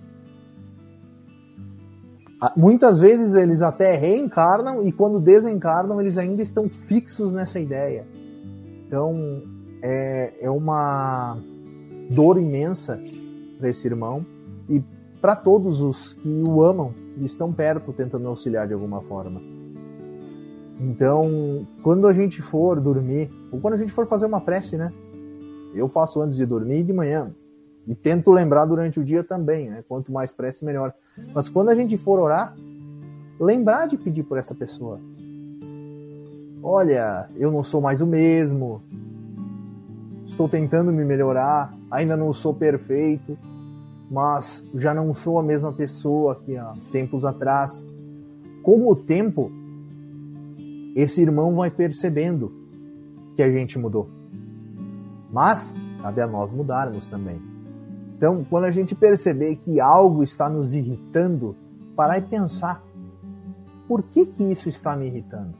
Muitas 2.56 2.98
vezes 2.98 3.34
eles 3.34 3.62
até 3.62 3.98
reencarnam 3.98 4.88
e 4.88 4.94
quando 4.94 5.20
desencarnam 5.20 6.00
eles 6.00 6.18
ainda 6.18 6.42
estão 6.42 6.70
fixos 6.70 7.34
nessa 7.34 7.60
ideia. 7.60 8.08
Então 8.88 9.44
é, 9.82 10.34
é 10.40 10.50
uma 10.50 11.38
dor 12.10 12.40
imensa 12.40 13.02
para 13.58 13.70
esse 13.70 13.86
irmão 13.86 14.26
e 14.70 14.82
para 15.22 15.36
todos 15.36 15.82
os 15.82 16.14
que 16.14 16.44
o 16.48 16.64
amam 16.64 16.94
e 17.18 17.26
estão 17.26 17.52
perto 17.52 17.92
tentando 17.92 18.30
auxiliar 18.30 18.68
de 18.68 18.74
alguma 18.74 19.02
forma. 19.02 19.59
Então, 20.80 21.68
quando 21.84 22.08
a 22.08 22.14
gente 22.14 22.42
for 22.42 22.80
dormir, 22.80 23.30
ou 23.52 23.60
quando 23.60 23.74
a 23.74 23.78
gente 23.78 23.92
for 23.92 24.08
fazer 24.08 24.26
uma 24.26 24.40
prece, 24.40 24.78
né? 24.78 24.94
Eu 25.74 25.90
faço 25.90 26.22
antes 26.22 26.38
de 26.38 26.46
dormir 26.46 26.80
e 26.80 26.84
de 26.84 26.94
manhã. 26.94 27.34
E 27.86 27.94
tento 27.94 28.32
lembrar 28.32 28.66
durante 28.66 29.00
o 29.00 29.04
dia 29.04 29.24
também, 29.24 29.70
né? 29.70 29.84
Quanto 29.88 30.12
mais 30.12 30.32
prece, 30.32 30.64
melhor. 30.64 30.94
Mas 31.34 31.50
quando 31.50 31.70
a 31.70 31.76
gente 31.76 31.98
for 31.98 32.20
orar, 32.20 32.56
lembrar 33.40 33.88
de 33.88 33.98
pedir 33.98 34.24
por 34.24 34.38
essa 34.38 34.56
pessoa. 34.56 35.00
Olha, 36.64 37.30
eu 37.36 37.52
não 37.52 37.64
sou 37.64 37.82
mais 37.82 38.00
o 38.00 38.08
mesmo. 38.08 38.82
Estou 40.26 40.48
tentando 40.48 40.94
me 40.94 41.04
melhorar, 41.04 41.74
ainda 41.90 42.16
não 42.16 42.34
sou 42.34 42.54
perfeito, 42.54 43.38
mas 44.10 44.64
já 44.76 44.94
não 44.94 45.14
sou 45.14 45.40
a 45.40 45.44
mesma 45.44 45.74
pessoa 45.74 46.36
que 46.36 46.56
há 46.56 46.74
tempos 46.92 47.26
atrás. 47.26 47.88
Com 48.62 48.88
o 48.88 48.96
tempo, 48.96 49.52
esse 51.00 51.22
irmão 51.22 51.56
vai 51.56 51.72
percebendo 51.72 52.52
que 53.36 53.44
a 53.44 53.50
gente 53.50 53.78
mudou. 53.78 54.10
Mas 55.32 55.76
cabe 56.02 56.22
a 56.22 56.28
nós 56.28 56.52
mudarmos 56.52 57.08
também. 57.08 57.42
Então, 58.18 58.46
quando 58.50 58.66
a 58.66 58.72
gente 58.72 58.96
perceber 58.96 59.56
que 59.58 59.80
algo 59.80 60.24
está 60.24 60.50
nos 60.50 60.74
irritando, 60.74 61.56
parar 61.96 62.18
e 62.18 62.22
pensar: 62.22 62.84
por 63.88 64.04
que, 64.04 64.26
que 64.26 64.44
isso 64.44 64.68
está 64.68 64.98
me 64.98 65.08
irritando? 65.08 65.54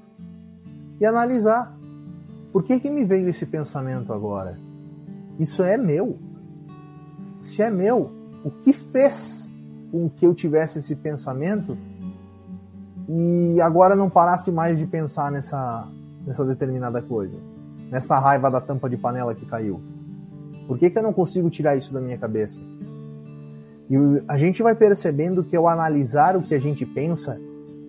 E 1.00 1.06
analisar: 1.06 1.78
por 2.52 2.64
que, 2.64 2.80
que 2.80 2.90
me 2.90 3.06
veio 3.06 3.30
esse 3.30 3.46
pensamento 3.46 4.12
agora? 4.12 4.58
Isso 5.40 5.64
é 5.64 5.78
meu. 5.78 6.18
Se 7.42 7.62
é 7.62 7.70
meu, 7.70 8.12
o 8.44 8.52
que 8.52 8.74
fez 8.74 9.50
com 9.92 10.10
que 10.10 10.26
eu 10.26 10.34
tivesse 10.34 10.80
esse 10.80 10.96
pensamento 10.96 11.78
e 13.12 13.60
agora 13.60 13.96
não 13.96 14.08
parasse 14.08 14.52
mais 14.52 14.78
de 14.78 14.86
pensar 14.86 15.32
nessa, 15.32 15.88
nessa 16.28 16.46
determinada 16.46 17.02
coisa? 17.02 17.36
Nessa 17.90 18.20
raiva 18.20 18.52
da 18.52 18.62
tampa 18.62 18.88
de 18.88 18.98
panela 18.98 19.34
que 19.34 19.48
caiu? 19.48 19.82
Por 20.68 20.78
que, 20.78 20.92
que 20.92 21.00
eu 21.00 21.02
não 21.02 21.12
consigo 21.12 21.50
tirar 21.50 21.76
isso 21.76 21.92
da 21.92 22.00
minha 22.00 22.20
cabeça? 22.20 22.62
E 23.90 23.96
a 24.28 24.38
gente 24.38 24.62
vai 24.62 24.76
percebendo 24.76 25.44
que 25.44 25.56
ao 25.56 25.68
analisar 25.68 26.38
o 26.38 26.44
que 26.44 26.54
a 26.54 26.60
gente 26.60 26.86
pensa, 26.86 27.42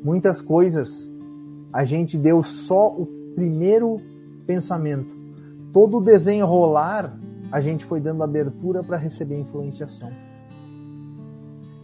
muitas 0.02 0.40
coisas 0.40 1.12
a 1.70 1.84
gente 1.84 2.16
deu 2.16 2.42
só 2.42 2.88
o 2.88 3.04
primeiro 3.34 3.98
pensamento. 4.46 5.14
Todo 5.70 5.98
o 5.98 6.00
desenrolar 6.00 7.14
a 7.52 7.60
gente 7.60 7.84
foi 7.84 8.00
dando 8.00 8.22
abertura 8.22 8.82
para 8.82 8.96
receber 8.96 9.38
influenciação. 9.38 10.10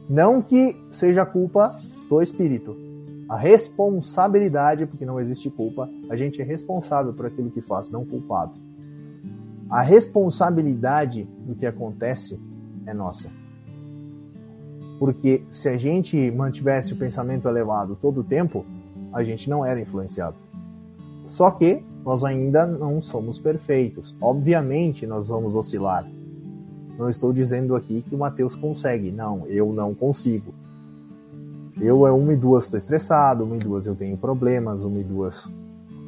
Não 0.09 0.41
que 0.41 0.75
seja 0.91 1.27
culpa 1.27 1.79
do 2.09 2.23
espírito. 2.23 2.86
A 3.29 3.37
responsabilidade, 3.37 4.87
porque 4.87 5.05
não 5.05 5.19
existe 5.19 5.51
culpa, 5.51 5.91
a 6.09 6.17
gente 6.17 6.41
é 6.41 6.45
responsável 6.45 7.13
por 7.13 7.27
aquilo 7.27 7.51
que 7.51 7.61
faz, 7.61 7.91
não 7.91 8.05
culpado. 8.05 8.55
A 9.69 9.83
responsabilidade 9.83 11.29
do 11.45 11.55
que 11.55 11.67
acontece 11.67 12.41
é 12.87 12.95
nossa. 12.95 13.31
Porque 14.99 15.45
se 15.51 15.69
a 15.69 15.77
gente 15.77 16.31
mantivesse 16.31 16.93
o 16.93 16.97
pensamento 16.97 17.49
elevado 17.49 17.97
todo 17.97 18.21
o 18.21 18.25
tempo, 18.25 18.65
a 19.13 19.25
gente 19.25 19.51
não 19.51 19.65
era 19.65 19.81
influenciado. 19.81 20.37
Só 21.25 21.51
que 21.51 21.83
nós 22.05 22.23
ainda 22.23 22.65
não 22.65 23.03
somos 23.03 23.41
perfeitos. 23.41 24.15
Obviamente, 24.21 25.07
nós 25.07 25.27
vamos 25.27 25.57
oscilar. 25.57 26.09
Não 26.97 27.11
estou 27.11 27.33
dizendo 27.33 27.75
aqui 27.75 28.03
que 28.03 28.15
o 28.15 28.19
Mateus 28.19 28.55
consegue. 28.55 29.11
Não, 29.11 29.45
eu 29.49 29.73
não 29.73 29.93
consigo. 29.93 30.55
Eu 31.81 32.07
é 32.07 32.13
uma 32.13 32.33
e 32.33 32.37
duas 32.37 32.65
estou 32.65 32.79
estressado, 32.79 33.45
uma 33.45 33.57
e 33.57 33.59
duas 33.59 33.87
eu 33.87 33.95
tenho 33.95 34.17
problemas, 34.17 34.85
uma 34.85 34.99
e 34.99 35.05
duas. 35.05 35.53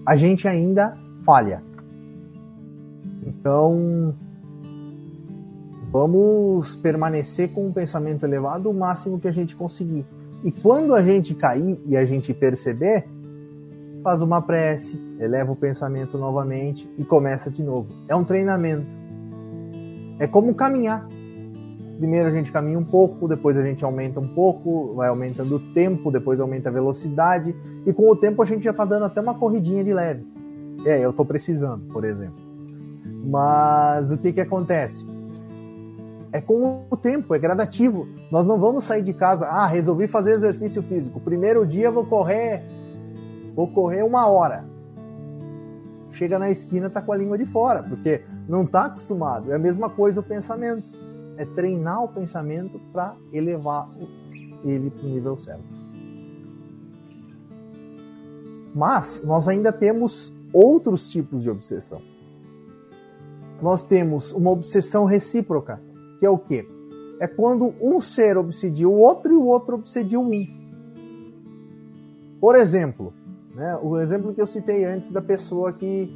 A 0.07 0.17
gente 0.17 0.49
ainda 0.49 0.97
falha. 1.25 1.63
Então, 3.27 4.15
vamos 5.93 6.75
permanecer 6.77 7.53
com 7.53 7.67
um 7.67 7.73
pensamento 7.73 8.25
elevado 8.25 8.71
o 8.71 8.75
máximo 8.75 9.21
que 9.21 9.29
a 9.29 9.33
gente 9.33 9.55
conseguir. 9.55 10.07
E 10.43 10.51
quando 10.51 10.95
a 10.95 11.03
gente 11.03 11.35
cair 11.35 11.81
e 11.85 11.97
a 11.97 12.05
gente 12.05 12.33
perceber, 12.33 13.07
faz 14.03 14.23
uma 14.23 14.41
prece, 14.41 14.99
eleva 15.19 15.53
o 15.53 15.57
pensamento 15.57 16.17
novamente 16.17 16.91
e 16.97 17.05
começa 17.05 17.51
de 17.51 17.63
novo. 17.63 17.93
É 18.09 18.17
um 18.17 18.25
treinamento. 18.25 18.87
É 20.19 20.27
como 20.27 20.55
caminhar. 20.55 21.07
Primeiro 21.99 22.29
a 22.29 22.31
gente 22.31 22.53
caminha 22.53 22.79
um 22.79 22.85
pouco, 22.85 23.27
depois 23.27 23.59
a 23.59 23.63
gente 23.63 23.85
aumenta 23.85 24.21
um 24.21 24.29
pouco, 24.29 24.95
vai 24.95 25.09
aumentando 25.09 25.57
o 25.57 25.59
tempo, 25.75 26.13
depois 26.13 26.39
aumenta 26.39 26.69
a 26.69 26.73
velocidade, 26.73 27.57
e 27.85 27.93
com 27.93 28.09
o 28.09 28.15
tempo 28.15 28.41
a 28.41 28.47
gente 28.47 28.63
já 28.63 28.71
está 28.71 28.85
dando 28.85 29.05
até 29.05 29.21
uma 29.21 29.35
corridinha 29.35 29.83
de 29.83 29.93
leve. 29.93 30.25
É, 30.87 31.05
eu 31.05 31.11
estou 31.11 31.27
precisando, 31.27 31.93
por 31.93 32.05
exemplo. 32.05 32.39
Mas 33.25 34.13
o 34.13 34.17
que 34.17 34.33
que 34.33 34.41
acontece? 34.41 35.05
É 36.33 36.41
com 36.41 36.85
o 36.89 36.97
tempo, 36.97 37.35
é 37.35 37.39
gradativo. 37.39 38.07
Nós 38.31 38.47
não 38.47 38.61
vamos 38.61 38.85
sair 38.85 39.03
de 39.03 39.13
casa, 39.13 39.47
ah, 39.47 39.67
resolvi 39.67 40.07
fazer 40.07 40.33
exercício 40.33 40.83
físico. 40.85 41.19
Primeiro 41.19 41.67
dia 41.67 41.91
vou 41.91 42.07
correr, 42.07 42.63
vou 43.57 43.67
correr 43.67 44.05
uma 44.05 44.29
hora. 44.29 44.65
Chega 46.13 46.39
na 46.39 46.49
esquina, 46.49 46.89
tá 46.89 47.03
com 47.03 47.13
a 47.13 47.17
língua 47.17 47.37
de 47.37 47.47
fora, 47.47 47.83
porque 47.83 48.23
não 48.49 48.65
tá 48.65 48.85
acostumado. 48.85 49.51
É 49.51 49.57
a 49.57 49.59
mesma 49.59 49.91
coisa 49.91 50.21
o 50.21 50.23
pensamento. 50.23 50.93
É 51.38 51.46
treinar 51.46 52.05
o 52.05 52.09
pensamento 52.09 52.79
para 52.92 53.16
elevar 53.33 53.88
ele 54.62 54.90
para 54.90 55.07
o 55.07 55.09
nível 55.09 55.37
certo. 55.37 55.64
Mas 58.74 59.22
nós 59.24 59.48
ainda 59.48 59.72
temos 59.72 60.31
outros 60.53 61.09
tipos 61.09 61.42
de 61.42 61.48
obsessão 61.48 62.03
nós 63.61 63.85
temos 63.85 64.33
uma 64.33 64.51
obsessão 64.51 65.05
recíproca, 65.05 65.81
que 66.18 66.27
é 66.27 66.31
o 66.31 66.38
quê? 66.38 66.66
É 67.20 67.27
quando 67.27 67.74
um 67.81 68.01
ser 68.01 68.37
obsedia 68.37 68.88
o 68.88 68.96
outro 68.96 69.33
e 69.33 69.37
o 69.37 69.44
outro 69.44 69.74
obsedia 69.74 70.18
o 70.18 70.22
um. 70.22 70.46
Por 72.40 72.55
exemplo, 72.55 73.12
né, 73.55 73.77
o 73.83 73.98
exemplo 73.98 74.33
que 74.33 74.40
eu 74.40 74.46
citei 74.46 74.85
antes 74.85 75.11
da 75.11 75.20
pessoa 75.20 75.72
que 75.72 76.09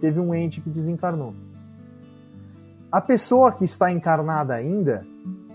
teve 0.00 0.18
um 0.18 0.34
ente 0.34 0.60
que 0.60 0.68
desencarnou. 0.68 1.34
A 2.92 3.00
pessoa 3.00 3.50
que 3.50 3.64
está 3.64 3.90
encarnada 3.90 4.54
ainda 4.54 5.04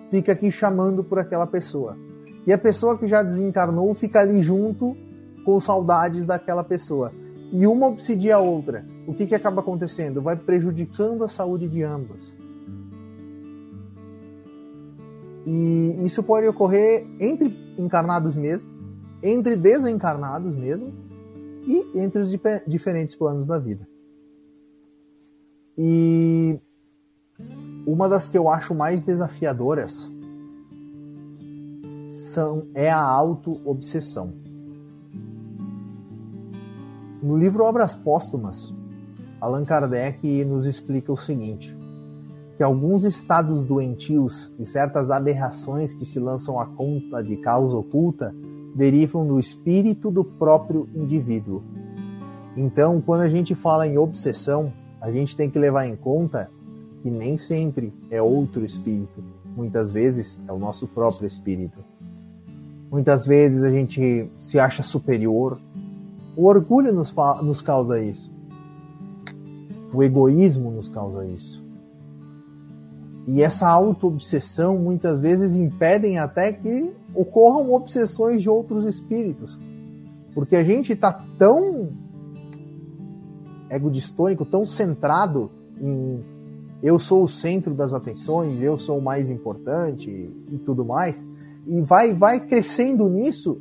fica 0.10 0.32
aqui 0.32 0.52
chamando 0.52 1.04
por 1.04 1.20
aquela 1.20 1.46
pessoa. 1.46 1.96
E 2.46 2.52
a 2.52 2.58
pessoa 2.58 2.98
que 2.98 3.08
já 3.08 3.22
desencarnou 3.22 3.94
fica 3.94 4.20
ali 4.20 4.42
junto 4.42 4.98
com 5.46 5.60
saudades 5.60 6.26
daquela 6.26 6.64
pessoa. 6.64 7.14
E 7.54 7.68
uma 7.68 7.88
obsidia 7.88 8.36
a 8.36 8.40
outra 8.40 8.84
o 9.08 9.14
que, 9.14 9.26
que 9.26 9.34
acaba 9.34 9.62
acontecendo? 9.62 10.22
Vai 10.22 10.36
prejudicando 10.36 11.24
a 11.24 11.30
saúde 11.30 11.70
de 11.70 11.82
ambas. 11.82 12.36
E 15.46 15.96
isso 16.04 16.22
pode 16.22 16.46
ocorrer 16.46 17.08
entre 17.18 17.58
encarnados 17.78 18.36
mesmo, 18.36 18.70
entre 19.24 19.56
desencarnados 19.56 20.54
mesmo, 20.54 20.94
e 21.66 22.00
entre 22.00 22.22
os 22.22 22.38
diferentes 22.68 23.16
planos 23.16 23.48
da 23.48 23.58
vida. 23.58 23.88
E 25.78 26.60
uma 27.88 28.10
das 28.10 28.28
que 28.28 28.38
eu 28.38 28.50
acho 28.50 28.76
mais 28.76 29.02
desafiadoras 29.02 30.12
são, 32.10 32.68
é 32.76 32.92
a 32.92 33.02
auto-obsessão. 33.02 34.34
No 37.24 37.38
livro 37.38 37.64
Obras 37.64 37.96
Póstumas, 37.96 38.76
Allan 39.40 39.64
Kardec 39.64 40.44
nos 40.44 40.66
explica 40.66 41.14
o 41.14 41.18
seguinte: 41.18 41.76
que 42.58 42.64
alguns 42.64 43.06
estados 43.06 43.64
doentios 43.64 44.52
e 44.60 44.66
certas 44.66 45.10
aberrações 45.10 45.94
que 45.94 46.06
se 46.06 46.20
lançam 46.20 46.60
à 46.60 46.66
conta 46.66 47.24
de 47.24 47.38
causa 47.38 47.78
oculta 47.78 48.36
derivam 48.76 49.26
do 49.26 49.40
espírito 49.40 50.12
do 50.12 50.26
próprio 50.26 50.90
indivíduo. 50.94 51.64
Então, 52.58 53.00
quando 53.00 53.22
a 53.22 53.30
gente 53.30 53.56
fala 53.56 53.88
em 53.88 53.98
obsessão, 53.98 54.74
a 55.00 55.10
gente 55.10 55.38
tem 55.38 55.50
que 55.50 55.58
levar 55.58 55.88
em 55.88 55.96
conta 55.96 56.50
que 57.02 57.10
nem 57.10 57.38
sempre 57.38 57.94
é 58.10 58.22
outro 58.22 58.66
espírito, 58.66 59.24
muitas 59.56 59.92
vezes 59.92 60.40
é 60.48 60.52
o 60.52 60.60
nosso 60.60 60.88
próprio 60.88 61.28
espírito. 61.28 61.84
Muitas 62.92 63.26
vezes 63.26 63.64
a 63.64 63.72
gente 63.72 64.30
se 64.40 64.60
acha 64.60 64.82
superior. 64.82 65.60
O 66.36 66.46
orgulho 66.46 66.94
nos, 66.94 67.14
nos 67.42 67.62
causa 67.62 68.02
isso. 68.02 68.34
O 69.94 70.04
egoísmo 70.04 70.72
nos 70.72 70.88
causa 70.88 71.26
isso. 71.26 71.64
E 73.28 73.42
essa 73.42 73.68
auto-obsessão 73.68 74.78
muitas 74.78 75.20
vezes 75.20 75.56
impedem 75.56 76.18
até 76.18 76.54
que 76.54 76.94
ocorram 77.14 77.74
obsessões 77.74 78.42
de 78.42 78.50
outros 78.50 78.86
espíritos. 78.86 79.60
Porque 80.34 80.56
a 80.56 80.64
gente 80.64 80.94
está 80.94 81.26
tão 81.38 81.90
egodistônico, 83.70 84.46
tão 84.46 84.66
centrado 84.66 85.52
em 85.82 86.24
eu 86.82 87.00
sou 87.00 87.24
o 87.24 87.28
centro 87.28 87.74
das 87.74 87.94
atenções, 87.94 88.62
eu 88.62 88.78
sou 88.78 89.00
o 89.00 89.02
mais 89.02 89.30
importante 89.30 90.10
e 90.10 90.58
tudo 90.60 90.86
mais, 90.86 91.26
e 91.66 91.82
vai, 91.82 92.14
vai 92.14 92.40
crescendo 92.40 93.10
nisso, 93.10 93.60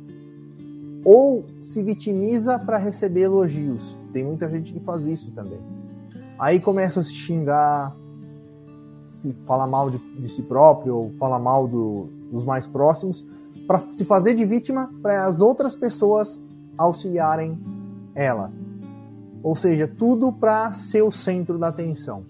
ou 1.03 1.45
se 1.61 1.81
vitimiza 1.81 2.59
para 2.59 2.77
receber 2.77 3.21
elogios. 3.21 3.97
Tem 4.13 4.23
muita 4.23 4.49
gente 4.49 4.73
que 4.73 4.79
faz 4.79 5.05
isso 5.05 5.31
também. 5.31 5.59
Aí 6.39 6.59
começa 6.59 6.99
a 6.99 7.03
se 7.03 7.13
xingar, 7.13 7.95
se 9.07 9.35
fala 9.45 9.65
mal 9.65 9.89
de, 9.89 9.97
de 10.19 10.29
si 10.29 10.43
próprio, 10.43 10.95
ou 10.95 11.11
fala 11.17 11.39
mal 11.39 11.67
do, 11.67 12.07
dos 12.31 12.43
mais 12.43 12.67
próximos, 12.67 13.25
para 13.65 13.79
se 13.89 14.05
fazer 14.05 14.33
de 14.35 14.45
vítima 14.45 14.89
para 15.01 15.25
as 15.25 15.41
outras 15.41 15.75
pessoas 15.75 16.39
auxiliarem 16.77 17.57
ela. 18.13 18.51
Ou 19.43 19.55
seja, 19.55 19.87
tudo 19.87 20.31
para 20.31 20.71
ser 20.73 21.01
o 21.01 21.11
centro 21.11 21.57
da 21.57 21.67
atenção. 21.67 22.23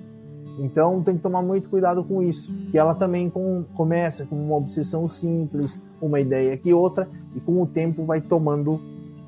Então 0.58 1.04
tem 1.04 1.15
que 1.15 1.22
tomar 1.22 1.41
muito 1.41 1.70
cuidado 1.70 2.04
com 2.04 2.22
isso, 2.22 2.52
que 2.72 2.78
ela 2.78 2.96
também 2.96 3.30
com, 3.30 3.63
começa 3.76 4.26
com 4.26 4.36
uma 4.36 4.56
obsessão 4.56 5.08
simples, 5.08 5.80
uma 6.02 6.20
ideia 6.20 6.54
aqui 6.54 6.74
outra, 6.74 7.08
e 7.36 7.39
com 7.39 7.62
o 7.62 7.67
tempo 7.67 8.04
vai 8.06 8.20
tomando 8.20 8.82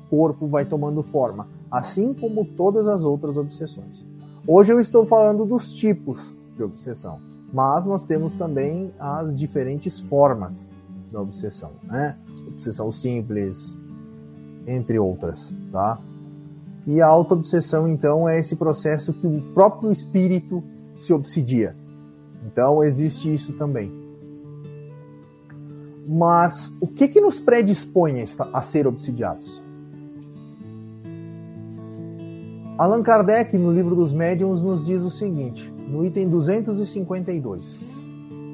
corpo, 0.08 0.48
vai 0.48 0.64
tomando 0.64 1.02
forma, 1.02 1.46
assim 1.70 2.12
como 2.12 2.44
todas 2.44 2.86
as 2.88 3.04
outras 3.04 3.36
obsessões. 3.36 4.04
Hoje 4.46 4.72
eu 4.72 4.80
estou 4.80 5.06
falando 5.06 5.44
dos 5.44 5.72
tipos 5.72 6.34
de 6.56 6.64
obsessão, 6.64 7.20
mas 7.52 7.86
nós 7.86 8.02
temos 8.02 8.34
também 8.34 8.92
as 8.98 9.34
diferentes 9.34 10.00
formas 10.00 10.68
da 11.12 11.20
obsessão, 11.20 11.70
né? 11.84 12.16
Obsessão 12.48 12.90
simples, 12.90 13.78
entre 14.66 14.98
outras, 14.98 15.54
tá? 15.70 16.00
E 16.86 17.00
a 17.00 17.06
auto-obsessão, 17.06 17.88
então, 17.88 18.28
é 18.28 18.38
esse 18.38 18.56
processo 18.56 19.12
que 19.12 19.26
o 19.26 19.40
próprio 19.52 19.92
espírito 19.92 20.62
se 21.00 21.14
obsidia. 21.14 21.74
Então 22.44 22.84
existe 22.84 23.32
isso 23.32 23.54
também. 23.54 23.90
Mas 26.06 26.70
o 26.80 26.86
que, 26.86 27.08
que 27.08 27.20
nos 27.20 27.40
predispõe 27.40 28.22
a 28.52 28.62
ser 28.62 28.86
obsidiados? 28.86 29.62
Allan 32.76 33.02
Kardec, 33.02 33.56
no 33.56 33.72
livro 33.72 33.94
dos 33.94 34.12
Médiuns, 34.12 34.62
nos 34.62 34.86
diz 34.86 35.02
o 35.02 35.10
seguinte, 35.10 35.72
no 35.88 36.04
item 36.04 36.28
252, 36.28 37.78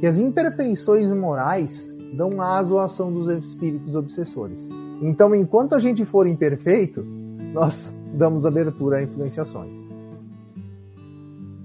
que 0.01 0.07
as 0.07 0.19
imperfeições 0.19 1.13
morais 1.13 1.97
dão 2.17 2.41
aso 2.41 2.79
à 2.79 2.85
ação 2.85 3.13
dos 3.13 3.29
espíritos 3.29 3.95
obsessores. 3.95 4.69
Então, 5.01 5.35
enquanto 5.35 5.75
a 5.75 5.79
gente 5.79 6.05
for 6.05 6.27
imperfeito, 6.27 7.05
nós 7.53 7.97
damos 8.15 8.45
abertura 8.45 8.99
a 8.99 9.03
influenciações. 9.03 9.87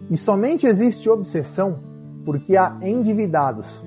E 0.09 0.17
somente 0.17 0.65
existe 0.65 1.09
obsessão 1.09 1.79
porque 2.25 2.55
há 2.57 2.77
endividados, 2.81 3.83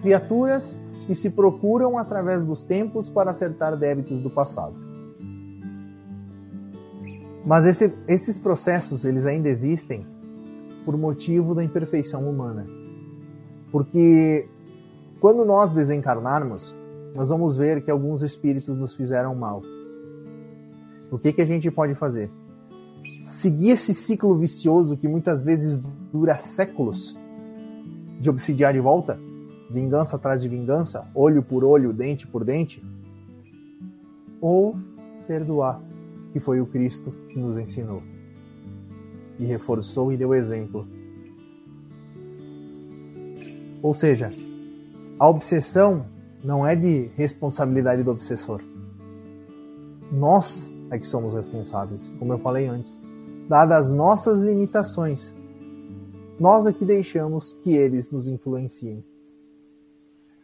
criaturas 0.00 0.80
que 1.06 1.14
se 1.14 1.30
procuram 1.30 1.98
através 1.98 2.44
dos 2.44 2.64
tempos 2.64 3.08
para 3.08 3.30
acertar 3.30 3.76
débitos 3.76 4.20
do 4.20 4.30
passado. 4.30 4.74
Mas 7.44 7.66
esse, 7.66 7.92
esses 8.06 8.38
processos 8.38 9.04
eles 9.04 9.26
ainda 9.26 9.48
existem 9.48 10.06
por 10.84 10.96
motivo 10.96 11.54
da 11.54 11.64
imperfeição 11.64 12.28
humana. 12.28 12.66
Porque 13.70 14.48
quando 15.20 15.44
nós 15.44 15.72
desencarnarmos, 15.72 16.76
nós 17.14 17.28
vamos 17.28 17.56
ver 17.56 17.82
que 17.82 17.90
alguns 17.90 18.22
espíritos 18.22 18.76
nos 18.76 18.94
fizeram 18.94 19.34
mal. 19.34 19.62
O 21.10 21.18
que, 21.18 21.32
que 21.32 21.42
a 21.42 21.46
gente 21.46 21.70
pode 21.70 21.94
fazer? 21.94 22.30
Seguir 23.22 23.70
esse 23.70 23.94
ciclo 23.94 24.36
vicioso 24.36 24.96
que 24.96 25.06
muitas 25.06 25.42
vezes 25.42 25.80
dura 26.12 26.38
séculos 26.38 27.16
de 28.20 28.28
obsidiar 28.28 28.72
de 28.72 28.80
volta, 28.80 29.18
vingança 29.70 30.16
atrás 30.16 30.42
de 30.42 30.48
vingança, 30.48 31.08
olho 31.14 31.42
por 31.42 31.64
olho, 31.64 31.92
dente 31.92 32.26
por 32.26 32.44
dente, 32.44 32.84
ou 34.40 34.76
perdoar, 35.26 35.80
que 36.32 36.40
foi 36.40 36.60
o 36.60 36.66
Cristo 36.66 37.12
que 37.28 37.38
nos 37.38 37.58
ensinou 37.58 38.02
e 39.38 39.44
reforçou 39.44 40.12
e 40.12 40.16
deu 40.16 40.34
exemplo. 40.34 40.86
Ou 43.82 43.94
seja, 43.94 44.32
a 45.18 45.28
obsessão 45.28 46.06
não 46.44 46.66
é 46.66 46.76
de 46.76 47.10
responsabilidade 47.16 48.02
do 48.02 48.10
obsessor. 48.10 48.60
Nós 50.12 50.72
é 50.90 50.98
que 50.98 51.06
somos 51.06 51.34
responsáveis, 51.34 52.12
como 52.18 52.32
eu 52.32 52.38
falei 52.38 52.66
antes 52.66 53.00
dadas 53.48 53.88
as 53.88 53.92
nossas 53.92 54.40
limitações. 54.40 55.34
Nós 56.38 56.68
que 56.74 56.84
deixamos 56.84 57.52
que 57.62 57.74
eles 57.74 58.10
nos 58.10 58.28
influenciem. 58.28 59.04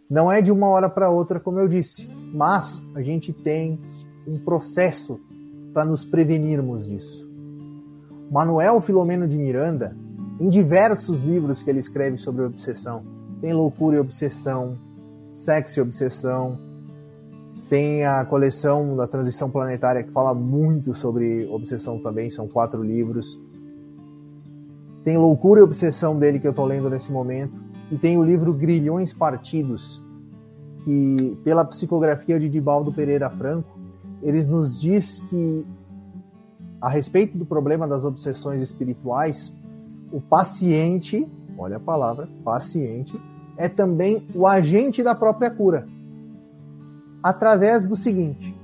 Não 0.09 0.31
é 0.31 0.41
de 0.41 0.51
uma 0.51 0.69
hora 0.69 0.89
para 0.89 1.11
outra, 1.11 1.39
como 1.39 1.59
eu 1.59 1.69
disse, 1.69 2.09
mas 2.33 2.85
a 2.95 3.03
gente 3.03 3.33
tem 3.33 3.79
um 4.27 4.39
processo 4.39 5.21
para 5.75 5.85
nos 5.85 6.05
prevenirmos 6.05 6.87
disso. 6.87 7.29
Manuel 8.31 8.81
Filomeno 8.81 9.27
de 9.27 9.37
Miranda, 9.37 9.97
em 10.41 10.49
diversos 10.49 11.21
livros 11.21 11.63
que 11.63 11.71
ele 11.71 11.79
escreve 11.79 12.19
sobre 12.19 12.43
obsessão, 12.43 13.05
tem 13.41 13.53
Loucura 13.53 13.97
e 13.97 14.01
Obsessão, 14.01 14.79
Sexo 15.31 15.79
e 15.79 15.83
Obsessão, 15.83 16.59
tem 17.69 18.05
a 18.05 18.25
coleção 18.25 18.97
da 18.97 19.07
Transição 19.07 19.51
Planetária 19.51 20.03
que 20.03 20.11
fala 20.11 20.35
muito 20.35 20.95
sobre 20.95 21.47
obsessão 21.47 21.99
também, 21.99 22.31
são 22.31 22.49
quatro 22.49 22.83
livros. 22.83 23.39
Tem 25.05 25.19
Loucura 25.19 25.61
e 25.61 25.63
Obsessão 25.63 26.19
dele 26.19 26.39
que 26.39 26.47
eu 26.47 26.51
estou 26.51 26.65
lendo 26.65 26.89
nesse 26.89 27.13
momento. 27.13 27.61
E 27.91 27.97
tem 27.97 28.19
o 28.19 28.23
livro 28.23 28.53
Grilhões 28.53 29.13
Partidos, 29.13 30.03
que 30.85 31.39
pela 31.45 31.65
psicografia 31.65 32.39
de 32.39 32.49
Dibaldo 32.49 32.93
Pereira 32.93 33.31
Franco, 33.31 33.79
eles 34.23 34.49
nos 34.49 34.81
diz 34.81 35.21
que 35.21 35.67
a 36.81 36.89
respeito 36.89 37.37
do 37.37 37.47
problema 37.47 37.87
das 37.87 38.05
obsessões 38.05 38.63
espirituais, 38.63 39.55
o 40.13 40.21
paciente, 40.21 41.29
olha 41.57 41.77
a 41.77 41.81
palavra, 41.81 42.29
paciente, 42.45 43.21
é 43.57 43.69
também 43.69 44.27
o 44.35 44.47
agente 44.47 45.03
da 45.03 45.15
própria 45.15 45.51
cura 45.51 45.87
através 47.23 47.85
do 47.85 47.97
seguinte: 47.97 48.57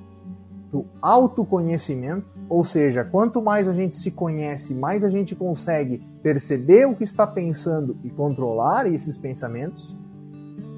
do 0.70 0.84
autoconhecimento, 1.00 2.26
ou 2.48 2.64
seja, 2.64 3.04
quanto 3.04 3.40
mais 3.40 3.68
a 3.68 3.72
gente 3.72 3.96
se 3.96 4.10
conhece, 4.10 4.74
mais 4.74 5.04
a 5.04 5.10
gente 5.10 5.34
consegue 5.34 6.02
perceber 6.22 6.86
o 6.86 6.94
que 6.94 7.04
está 7.04 7.26
pensando 7.26 7.96
e 8.02 8.10
controlar 8.10 8.86
esses 8.86 9.16
pensamentos, 9.16 9.96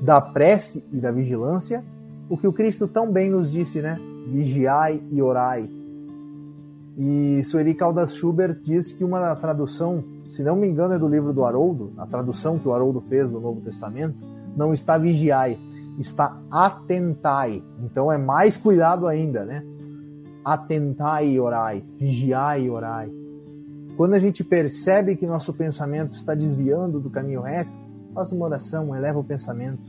da 0.03 0.21
prece 0.21 0.85
e 0.93 0.99
da 0.99 1.11
vigilância, 1.11 1.83
o 2.29 2.37
que 2.37 2.47
o 2.47 2.53
Cristo 2.53 2.87
tão 2.87 3.11
bem 3.11 3.31
nos 3.31 3.51
disse, 3.51 3.81
né? 3.81 3.99
Vigiai 4.29 5.03
e 5.11 5.23
orai. 5.23 5.71
E 6.99 7.43
Sueli 7.45 7.75
Caldas 7.75 8.15
Schubert 8.15 8.59
diz 8.61 8.91
que 8.91 9.05
uma 9.05 9.35
tradução, 9.37 10.03
se 10.29 10.43
não 10.43 10.57
me 10.57 10.67
engano, 10.67 10.95
é 10.95 10.99
do 10.99 11.09
livro 11.09 11.33
do 11.33 11.45
Haroldo, 11.45 11.93
a 11.99 12.07
tradução 12.07 12.59
que 12.59 12.67
o 12.67 12.73
Haroldo 12.73 13.01
fez 13.01 13.31
do 13.31 13.41
Novo 13.41 13.61
Testamento, 13.61 14.23
não 14.57 14.73
está 14.73 14.97
vigiai, 14.97 15.59
está 15.99 16.41
atentai. 16.51 17.63
Então 17.83 18.11
é 18.11 18.19
mais 18.19 18.57
cuidado 18.57 19.07
ainda, 19.07 19.45
né? 19.45 19.65
Atentai 20.45 21.29
e 21.29 21.41
orai, 21.41 21.85
vigiai 21.97 22.65
e 22.65 22.71
orai. 22.71 23.11
Quando 23.97 24.15
a 24.15 24.21
gente 24.21 24.45
percebe 24.45 25.17
que 25.17 25.27
nosso 25.27 25.53
pensamento 25.55 26.15
está 26.15 26.35
desviando 26.35 27.01
do 27.01 27.11
caminho 27.11 27.41
reto, 27.41 27.71
faz 28.15 28.31
uma 28.31 28.45
oração, 28.45 28.95
eleva 28.95 29.19
o 29.19 29.25
pensamento. 29.25 29.81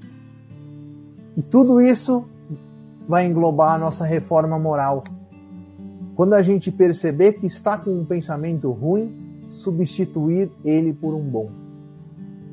E 1.36 1.43
tudo 1.43 1.82
isso 1.82 2.26
vai 3.08 3.26
englobar 3.26 3.76
a 3.76 3.78
nossa 3.78 4.06
reforma 4.06 4.58
moral. 4.58 5.04
Quando 6.15 6.34
a 6.34 6.41
gente 6.41 6.72
perceber 6.72 7.34
que 7.34 7.46
está 7.46 7.78
com 7.78 7.91
um 7.91 8.06
pensamento 8.06 8.72
ruim, 8.72 9.46
substituir 9.50 10.52
ele 10.65 10.93
por 10.93 11.13
um 11.13 11.22
bom. 11.22 11.52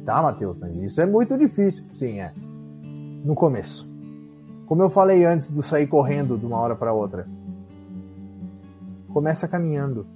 Tá, 0.05 0.23
Mateus, 0.23 0.59
mas 0.59 0.77
isso 0.77 1.01
é 1.01 1.07
muito 1.07 1.39
difícil. 1.39 1.85
Sim, 1.91 2.21
é. 2.21 2.33
No 3.25 3.35
começo. 3.35 3.91
Como 4.67 4.83
eu 4.83 4.91
falei 4.91 5.25
antes 5.25 5.51
do 5.51 5.63
sair 5.63 5.87
correndo 5.87 6.37
de 6.37 6.45
uma 6.45 6.59
hora 6.59 6.77
para 6.77 6.93
outra. 6.93 7.27
Começa 9.15 9.49
caminhando. 9.49 10.07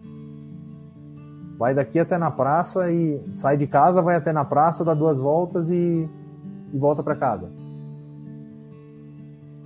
Vai 1.59 1.75
daqui 1.75 1.99
até 1.99 2.19
na 2.19 2.31
praça 2.31 2.93
e 2.93 3.19
sai 3.35 3.57
de 3.57 3.67
casa, 3.67 4.03
vai 4.03 4.15
até 4.15 4.31
na 4.31 4.45
praça, 4.45 4.85
dá 4.85 4.93
duas 4.93 5.21
voltas 5.21 5.71
e, 5.71 6.07
e 6.71 6.79
volta 6.79 7.03
para 7.03 7.17
casa. 7.17 7.51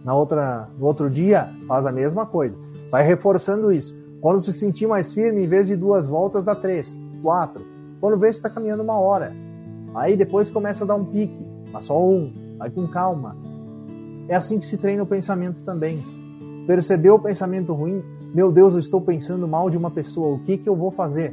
Na 0.05 0.15
outra, 0.15 0.69
no 0.79 0.87
outro 0.87 1.11
dia, 1.11 1.53
faz 1.67 1.85
a 1.85 1.91
mesma 1.91 2.25
coisa. 2.25 2.57
Vai 2.93 3.03
reforçando 3.03 3.73
isso. 3.73 3.93
Quando 4.21 4.41
se 4.41 4.53
sentir 4.53 4.87
mais 4.87 5.13
firme, 5.13 5.45
em 5.45 5.49
vez 5.49 5.67
de 5.67 5.75
duas 5.75 6.07
voltas, 6.07 6.45
dá 6.45 6.55
três, 6.55 6.97
quatro. 7.21 7.67
Quando 8.01 8.21
vê, 8.21 8.33
você 8.33 8.39
está 8.39 8.49
caminhando 8.49 8.85
uma 8.85 9.01
hora. 9.01 9.35
Aí 9.97 10.17
depois 10.17 10.49
começa 10.49 10.85
a 10.85 10.87
dar 10.87 10.95
um 10.95 11.05
pique, 11.05 11.45
mas 11.73 11.85
só 11.85 12.01
um. 12.01 12.42
Vai 12.59 12.71
com 12.71 12.87
calma. 12.89 13.37
É 14.29 14.35
assim 14.35 14.59
que 14.59 14.67
se 14.67 14.79
treina 14.79 15.03
o 15.03 15.07
pensamento 15.07 15.65
também. 15.65 16.03
Percebeu 16.67 17.15
o 17.15 17.23
pensamento 17.23 17.75
ruim? 17.75 18.03
Meu 18.35 18.51
Deus, 18.51 18.75
eu 18.75 18.81
estou 18.81 19.01
pensando 19.01 19.47
mal 19.47 19.69
de 19.69 19.77
uma 19.77 19.91
pessoa. 19.91 20.37
O 20.37 20.39
que, 20.41 20.57
que 20.57 20.69
eu 20.69 20.77
vou 20.77 20.91
fazer? 20.91 21.33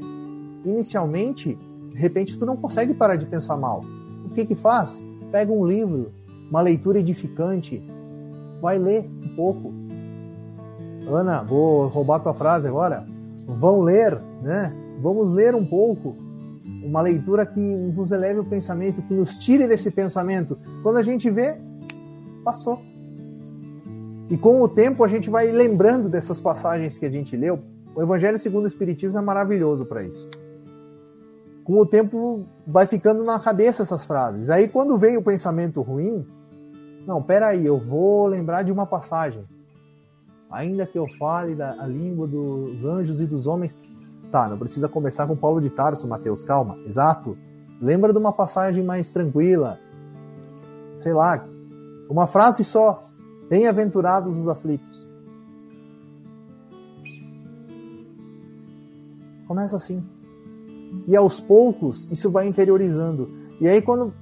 Inicialmente, 0.66 1.58
de 1.90 1.98
repente, 1.98 2.38
tu 2.38 2.46
não 2.46 2.58
consegue 2.58 2.94
parar 2.94 3.16
de 3.16 3.26
pensar 3.26 3.56
mal. 3.56 3.84
O 4.26 4.30
que 4.32 4.46
que 4.46 4.56
faz? 4.56 5.04
Pega 5.32 5.52
um 5.52 5.66
livro, 5.66 6.12
uma 6.50 6.62
leitura 6.62 7.00
edificante, 7.00 7.82
vai 8.62 8.78
ler 8.78 9.10
um 9.24 9.36
pouco. 9.36 9.74
Ana, 11.08 11.44
vou 11.44 11.88
roubar 11.88 12.20
tua 12.20 12.34
frase 12.34 12.68
agora. 12.68 13.08
Vão 13.48 13.82
ler, 13.82 14.20
né? 14.42 14.76
Vamos 15.02 15.30
ler 15.30 15.56
um 15.56 15.66
pouco. 15.66 16.16
Uma 16.90 17.02
leitura 17.02 17.46
que 17.46 17.60
nos 17.60 18.12
eleve 18.12 18.40
o 18.40 18.46
pensamento, 18.46 19.04
que 19.04 19.14
nos 19.14 19.38
tire 19.38 19.68
desse 19.68 19.92
pensamento. 19.92 20.58
Quando 20.82 20.98
a 20.98 21.04
gente 21.04 21.30
vê, 21.30 21.56
passou. 22.44 22.82
E 24.28 24.36
com 24.36 24.60
o 24.60 24.68
tempo 24.68 25.04
a 25.04 25.08
gente 25.08 25.30
vai 25.30 25.52
lembrando 25.52 26.10
dessas 26.10 26.42
passagens 26.42 26.98
que 26.98 27.06
a 27.06 27.10
gente 27.12 27.38
leu. 27.38 27.60
O 27.96 28.02
Evangelho 28.02 28.40
segundo 28.40 28.64
o 28.64 28.68
Espiritismo 28.68 29.20
é 29.20 29.22
maravilhoso 29.22 29.86
para 29.86 30.04
isso. 30.04 30.28
Com 31.64 31.80
o 31.80 31.86
tempo 31.86 32.44
vai 32.66 32.88
ficando 32.88 33.24
na 33.24 33.40
cabeça 33.40 33.84
essas 33.84 34.04
frases. 34.04 34.50
Aí 34.50 34.68
quando 34.68 34.98
vem 34.98 35.16
o 35.16 35.22
pensamento 35.22 35.84
ruim, 35.84 36.26
não, 37.06 37.22
peraí, 37.22 37.66
eu 37.66 37.78
vou 37.78 38.26
lembrar 38.26 38.64
de 38.64 38.72
uma 38.72 38.88
passagem. 38.88 39.44
Ainda 40.50 40.88
que 40.88 40.98
eu 40.98 41.08
fale 41.20 41.56
da 41.56 41.76
língua 41.86 42.28
dos 42.28 42.84
anjos 42.84 43.22
e 43.22 43.28
dos 43.28 43.46
homens. 43.46 43.78
Tá, 44.32 44.48
não 44.48 44.58
precisa 44.58 44.88
começar 44.88 45.26
com 45.26 45.36
Paulo 45.36 45.60
de 45.60 45.70
Tarso, 45.70 46.08
Mateus, 46.08 46.44
calma. 46.44 46.78
Exato. 46.86 47.38
Lembra 47.82 48.14
de 48.14 48.20
uma 48.20 48.32
passagem 48.32 48.84
mais 48.84 49.12
tranquila. 49.12 49.80
Sei 51.00 51.14
lá, 51.14 51.46
uma 52.10 52.28
frase 52.28 52.64
só. 52.64 53.04
Bem-aventurados 53.50 54.38
os 54.38 54.48
aflitos. 54.48 55.08
Começa 59.48 59.76
assim. 59.76 60.04
E 61.08 61.16
aos 61.16 61.40
poucos 61.40 62.08
isso 62.12 62.30
vai 62.30 62.48
interiorizando. 62.48 63.32
E 63.60 63.68
aí 63.68 63.82
quando 63.82 64.14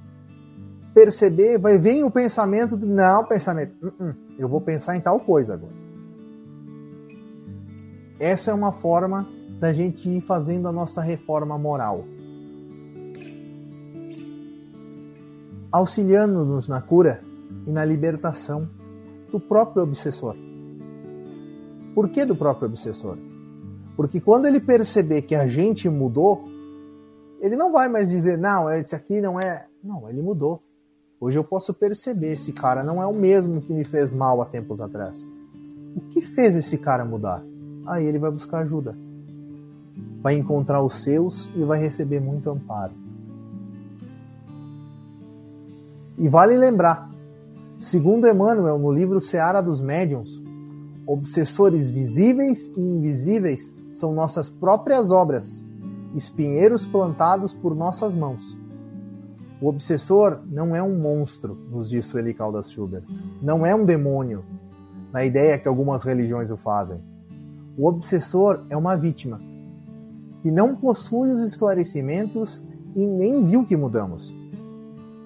perceber, 0.94 1.58
vai 1.58 1.78
vir 1.78 2.02
o 2.02 2.10
pensamento 2.10 2.76
do 2.76 2.86
não, 2.86 3.24
pensamento, 3.24 3.72
uh 3.86 3.92
-uh, 4.02 4.16
eu 4.38 4.48
vou 4.48 4.60
pensar 4.60 4.96
em 4.96 5.00
tal 5.00 5.20
coisa 5.20 5.54
agora. 5.54 5.74
Essa 8.18 8.50
é 8.50 8.54
uma 8.54 8.72
forma 8.72 9.28
da 9.58 9.72
gente 9.72 10.08
ir 10.08 10.20
fazendo 10.20 10.68
a 10.68 10.72
nossa 10.72 11.00
reforma 11.00 11.58
moral. 11.58 12.04
Auxiliando-nos 15.70 16.68
na 16.68 16.80
cura 16.80 17.22
e 17.66 17.72
na 17.72 17.84
libertação 17.84 18.68
do 19.30 19.40
próprio 19.40 19.82
obsessor. 19.82 20.34
Por 21.94 22.08
que 22.08 22.24
do 22.24 22.36
próprio 22.36 22.68
obsessor? 22.68 23.18
Porque 23.96 24.20
quando 24.20 24.46
ele 24.46 24.60
perceber 24.60 25.22
que 25.22 25.34
a 25.34 25.46
gente 25.46 25.88
mudou, 25.88 26.44
ele 27.40 27.56
não 27.56 27.72
vai 27.72 27.88
mais 27.88 28.10
dizer, 28.10 28.38
não, 28.38 28.72
esse 28.72 28.94
aqui 28.94 29.20
não 29.20 29.40
é. 29.40 29.66
Não, 29.82 30.08
ele 30.08 30.22
mudou. 30.22 30.62
Hoje 31.20 31.36
eu 31.36 31.42
posso 31.42 31.74
perceber 31.74 32.34
esse 32.34 32.52
cara 32.52 32.84
não 32.84 33.02
é 33.02 33.06
o 33.06 33.12
mesmo 33.12 33.60
que 33.60 33.72
me 33.72 33.84
fez 33.84 34.14
mal 34.14 34.40
há 34.40 34.46
tempos 34.46 34.80
atrás. 34.80 35.28
O 35.96 36.00
que 36.00 36.20
fez 36.22 36.54
esse 36.56 36.78
cara 36.78 37.04
mudar? 37.04 37.42
Aí 37.86 38.06
ele 38.06 38.18
vai 38.18 38.30
buscar 38.30 38.60
ajuda. 38.60 38.96
Vai 40.22 40.34
encontrar 40.34 40.82
os 40.82 40.94
seus 40.94 41.50
e 41.54 41.62
vai 41.64 41.80
receber 41.80 42.20
muito 42.20 42.50
amparo. 42.50 42.92
E 46.16 46.28
vale 46.28 46.56
lembrar, 46.56 47.10
segundo 47.78 48.26
Emmanuel, 48.26 48.78
no 48.78 48.90
livro 48.90 49.20
Seara 49.20 49.60
dos 49.60 49.80
Médiuns, 49.80 50.42
obsessores 51.06 51.90
visíveis 51.90 52.68
e 52.76 52.80
invisíveis 52.80 53.72
são 53.92 54.12
nossas 54.12 54.50
próprias 54.50 55.10
obras, 55.10 55.64
espinheiros 56.14 56.86
plantados 56.86 57.54
por 57.54 57.74
nossas 57.74 58.14
mãos 58.14 58.58
o 59.60 59.66
obsessor 59.66 60.40
não 60.46 60.74
é 60.74 60.80
um 60.80 60.96
monstro, 60.96 61.58
nos 61.68 61.88
diz 61.88 62.06
Sueli 62.06 62.32
Caldas 62.32 62.70
Schubert. 62.70 63.02
Não 63.42 63.66
é 63.66 63.74
um 63.74 63.84
demônio, 63.84 64.44
na 65.12 65.24
ideia 65.24 65.58
que 65.58 65.66
algumas 65.66 66.04
religiões 66.04 66.52
o 66.52 66.56
fazem. 66.56 67.02
O 67.76 67.88
obsessor 67.88 68.64
é 68.70 68.76
uma 68.76 68.96
vítima 68.96 69.40
que 70.42 70.50
não 70.50 70.74
possui 70.74 71.30
os 71.30 71.42
esclarecimentos 71.42 72.62
e 72.94 73.06
nem 73.06 73.46
viu 73.46 73.64
que 73.64 73.76
mudamos. 73.76 74.34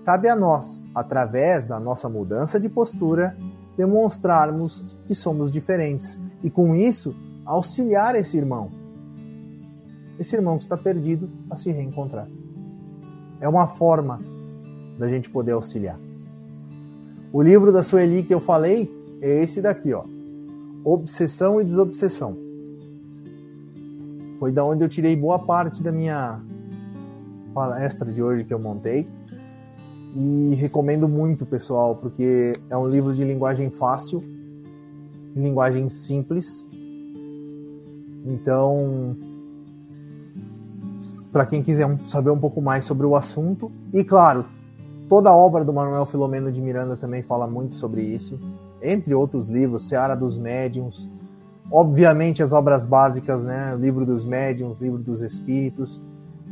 Cabe 0.05 0.29
a 0.29 0.35
nós, 0.35 0.83
através 0.95 1.67
da 1.67 1.79
nossa 1.79 2.09
mudança 2.09 2.59
de 2.59 2.69
postura, 2.69 3.37
demonstrarmos 3.77 4.99
que 5.07 5.15
somos 5.15 5.51
diferentes 5.51 6.19
e, 6.43 6.51
com 6.51 6.75
isso, 6.75 7.15
auxiliar 7.45 8.15
esse 8.15 8.37
irmão. 8.37 8.71
Esse 10.19 10.35
irmão 10.37 10.57
que 10.57 10.65
está 10.65 10.77
perdido 10.77 11.31
a 11.49 11.57
se 11.57 11.71
reencontrar. 11.71 12.29
É 13.41 13.49
uma 13.49 13.67
forma 13.67 14.19
da 14.99 15.09
gente 15.09 15.31
poder 15.31 15.53
auxiliar. 15.53 15.99
O 17.33 17.41
livro 17.41 17.73
da 17.73 17.83
Sueli 17.83 18.23
que 18.23 18.35
eu 18.35 18.41
falei 18.41 18.93
é 19.21 19.43
esse 19.43 19.63
daqui, 19.63 19.95
ó. 19.95 20.05
Obsessão 20.85 21.61
e 21.61 21.65
Desobsessão. 21.65 22.37
Foi 24.43 24.51
da 24.51 24.65
onde 24.65 24.83
eu 24.83 24.89
tirei 24.89 25.15
boa 25.15 25.39
parte 25.39 25.85
da 25.85 25.93
minha 25.93 26.41
palestra 27.55 28.11
de 28.11 28.21
hoje 28.21 28.43
que 28.43 28.53
eu 28.53 28.59
montei. 28.59 29.09
E 30.17 30.57
recomendo 30.57 31.09
muito, 31.09 31.47
pessoal, 31.47 31.95
porque 31.95 32.59
é 32.69 32.77
um 32.77 32.89
livro 32.89 33.15
de 33.15 33.23
linguagem 33.23 33.71
fácil, 33.71 34.21
linguagem 35.37 35.89
simples. 35.89 36.67
Então, 38.27 39.17
para 41.31 41.47
quem 41.47 41.63
quiser 41.63 41.97
saber 42.07 42.31
um 42.31 42.39
pouco 42.41 42.61
mais 42.61 42.85
sobre 42.85 43.07
o 43.07 43.15
assunto. 43.15 43.71
E 43.95 44.03
claro, 44.03 44.45
toda 45.09 45.31
a 45.31 45.37
obra 45.37 45.65
do 45.65 45.73
Manuel 45.73 46.05
Filomeno 46.05 46.51
de 46.51 46.61
Miranda 46.61 46.97
também 46.97 47.23
fala 47.23 47.47
muito 47.47 47.77
sobre 47.77 48.03
isso, 48.03 48.41
entre 48.83 49.15
outros 49.15 49.49
livros, 49.49 49.87
Seara 49.87 50.17
dos 50.17 50.37
Médiuns, 50.37 51.09
obviamente 51.73 52.43
as 52.43 52.53
obras 52.53 52.85
básicas, 52.85 53.43
né, 53.43 53.75
Livro 53.81 54.05
dos 54.05 54.25
Médiuns, 54.25 54.79
Livro 54.79 54.99
dos 54.99 55.23
Espíritos, 55.23 56.03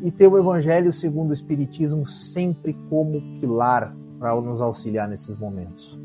e 0.02 0.10
ter 0.10 0.26
o 0.26 0.38
Evangelho 0.38 0.90
segundo 0.92 1.30
o 1.30 1.34
Espiritismo 1.34 2.06
sempre 2.06 2.72
como 2.88 3.20
pilar 3.38 3.94
para 4.18 4.34
nos 4.40 4.62
auxiliar 4.62 5.06
nesses 5.06 5.36
momentos. 5.36 6.00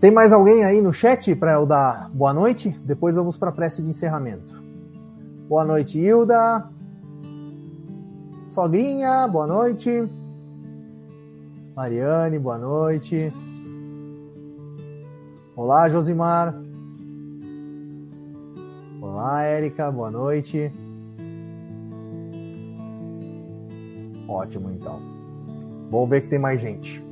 Tem 0.00 0.10
mais 0.10 0.32
alguém 0.32 0.64
aí 0.64 0.80
no 0.80 0.92
chat 0.92 1.34
para 1.36 1.52
eu 1.52 1.66
dar 1.66 2.10
boa 2.12 2.32
noite? 2.32 2.70
Depois 2.84 3.14
vamos 3.14 3.36
para 3.36 3.50
a 3.50 3.52
prece 3.52 3.82
de 3.82 3.90
encerramento. 3.90 4.60
Boa 5.48 5.64
noite, 5.64 6.00
Hilda. 6.00 6.66
Sogrinha, 8.48 9.28
boa 9.28 9.46
noite. 9.46 10.08
Mariane, 11.76 12.38
boa 12.38 12.58
noite. 12.58 13.32
Olá, 15.54 15.88
Josimar. 15.88 16.71
Olá, 19.12 19.42
Érica, 19.42 19.90
boa 19.90 20.10
noite. 20.10 20.72
Ótimo, 24.26 24.70
então. 24.70 25.02
Vamos 25.90 26.08
ver 26.08 26.22
que 26.22 26.28
tem 26.28 26.38
mais 26.38 26.62
gente. 26.62 27.04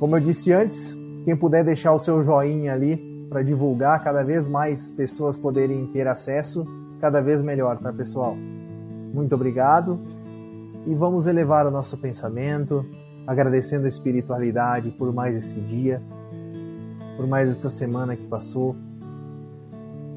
Como 0.00 0.16
eu 0.16 0.20
disse 0.20 0.54
antes, 0.54 0.96
quem 1.26 1.36
puder 1.36 1.62
deixar 1.62 1.92
o 1.92 1.98
seu 1.98 2.24
joinha 2.24 2.72
ali 2.72 2.96
para 3.28 3.42
divulgar 3.42 4.02
cada 4.02 4.24
vez 4.24 4.48
mais 4.48 4.90
pessoas 4.90 5.36
poderem 5.36 5.86
ter 5.88 6.08
acesso, 6.08 6.66
cada 6.98 7.20
vez 7.20 7.42
melhor, 7.42 7.76
tá, 7.76 7.92
pessoal? 7.92 8.34
Muito 9.12 9.34
obrigado 9.34 10.00
e 10.86 10.94
vamos 10.94 11.26
elevar 11.26 11.66
o 11.66 11.70
nosso 11.70 11.98
pensamento, 11.98 12.86
agradecendo 13.26 13.84
a 13.84 13.90
espiritualidade 13.90 14.92
por 14.92 15.12
mais 15.12 15.36
esse 15.36 15.60
dia, 15.60 16.02
por 17.18 17.26
mais 17.26 17.50
essa 17.50 17.68
semana 17.68 18.16
que 18.16 18.26
passou 18.28 18.74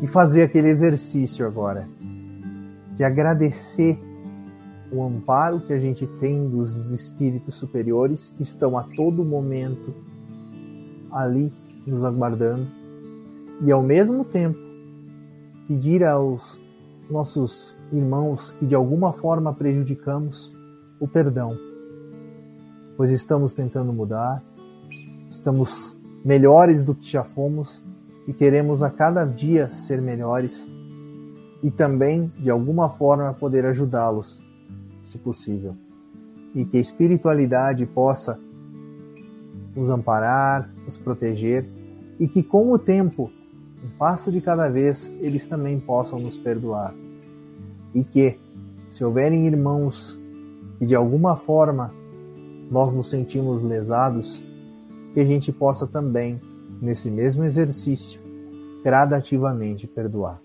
e 0.02 0.08
fazer 0.08 0.43
aquele 0.43 0.70
exercício 0.70 1.45
agora, 1.45 1.88
de 2.95 3.04
agradecer 3.04 3.99
o 4.91 5.04
amparo 5.04 5.62
que 5.62 5.72
a 5.72 5.80
gente 5.80 6.06
tem 6.20 6.49
dos 6.49 6.91
espíritos 6.91 7.56
superiores 7.56 8.34
que 8.36 8.43
estão 8.43 8.78
a 8.78 8.84
todo 8.84 9.24
momento 9.24 9.93
ali 11.12 11.54
nos 11.86 12.04
aguardando 12.04 12.68
e 13.62 13.72
ao 13.72 13.82
mesmo 13.82 14.26
tempo 14.26 14.60
pedir 15.68 16.04
aos 16.04 16.60
nossos 17.10 17.78
irmãos 17.91 18.52
que 18.52 18.66
de 18.66 18.76
alguma 18.76 19.14
forma 19.14 19.54
prejudicamos 19.54 20.56
o 20.99 21.08
perdão, 21.08 21.58
pois 22.97 23.12
estamos 23.12 23.54
tentando 23.54 23.93
mudar, 23.93 24.43
estamos 25.30 25.95
melhores 26.24 26.84
do 26.84 26.93
que 26.93 27.10
já 27.10 27.24
fomos 27.24 27.84
e 28.28 28.34
queremos 28.34 28.84
a 28.84 28.89
cada 28.89 29.26
dia 29.26 29.67
ser 29.72 30.01
melhores 30.01 30.72
e 31.63 31.69
também 31.69 32.32
de 32.38 32.49
alguma 32.49 32.89
forma 32.89 33.34
poder 33.34 33.65
ajudá-los, 33.65 34.41
se 35.03 35.17
possível. 35.17 35.76
E 36.53 36.65
que 36.65 36.78
a 36.78 36.82
espiritualidade 36.82 37.86
possa 37.86 38.39
nos 39.76 39.89
amparar, 39.89 40.69
nos 40.84 40.97
proteger 40.97 41.67
e 42.19 42.28
que 42.28 42.43
com 42.43 42.72
o 42.72 42.78
tempo 42.78 43.32
um 43.84 43.89
passo 43.97 44.32
de 44.32 44.39
cada 44.39 44.69
vez, 44.69 45.11
eles 45.22 45.47
também 45.47 45.80
possam 45.80 46.19
nos 46.19 46.38
perdoar. 46.38 46.93
E 47.95 48.03
que, 48.03 48.38
se 48.88 49.03
houverem 49.03 49.47
irmãos 49.47 50.19
que 50.78 50.86
de 50.86 50.95
alguma 50.95 51.36
forma 51.36 51.93
nós 52.69 52.93
nos 52.93 53.09
sentimos 53.09 53.61
lesados, 53.61 54.43
que 55.13 55.19
a 55.19 55.26
gente 55.26 55.51
possa 55.51 55.88
também, 55.88 56.39
nesse 56.82 57.11
mesmo 57.11 57.43
exercício, 57.43 58.19
gradativamente 58.84 59.88
perdoar. 59.88 60.41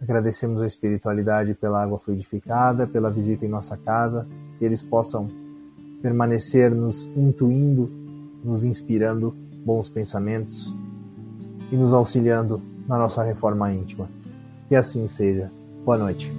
Agradecemos 0.00 0.62
a 0.62 0.66
espiritualidade 0.66 1.54
pela 1.54 1.82
água 1.82 1.98
fluidificada, 1.98 2.86
pela 2.86 3.10
visita 3.10 3.46
em 3.46 3.48
nossa 3.48 3.76
casa, 3.76 4.26
que 4.58 4.64
eles 4.64 4.82
possam 4.82 5.28
permanecer 6.02 6.74
nos 6.74 7.06
intuindo, 7.16 7.90
nos 8.44 8.64
inspirando 8.64 9.34
bons 9.64 9.88
pensamentos, 9.88 10.74
e 11.70 11.76
nos 11.76 11.92
auxiliando 11.92 12.62
na 12.86 12.96
nossa 12.98 13.22
reforma 13.22 13.72
íntima. 13.72 14.08
Que 14.68 14.74
assim 14.74 15.06
seja. 15.06 15.50
Boa 15.84 15.98
noite. 15.98 16.32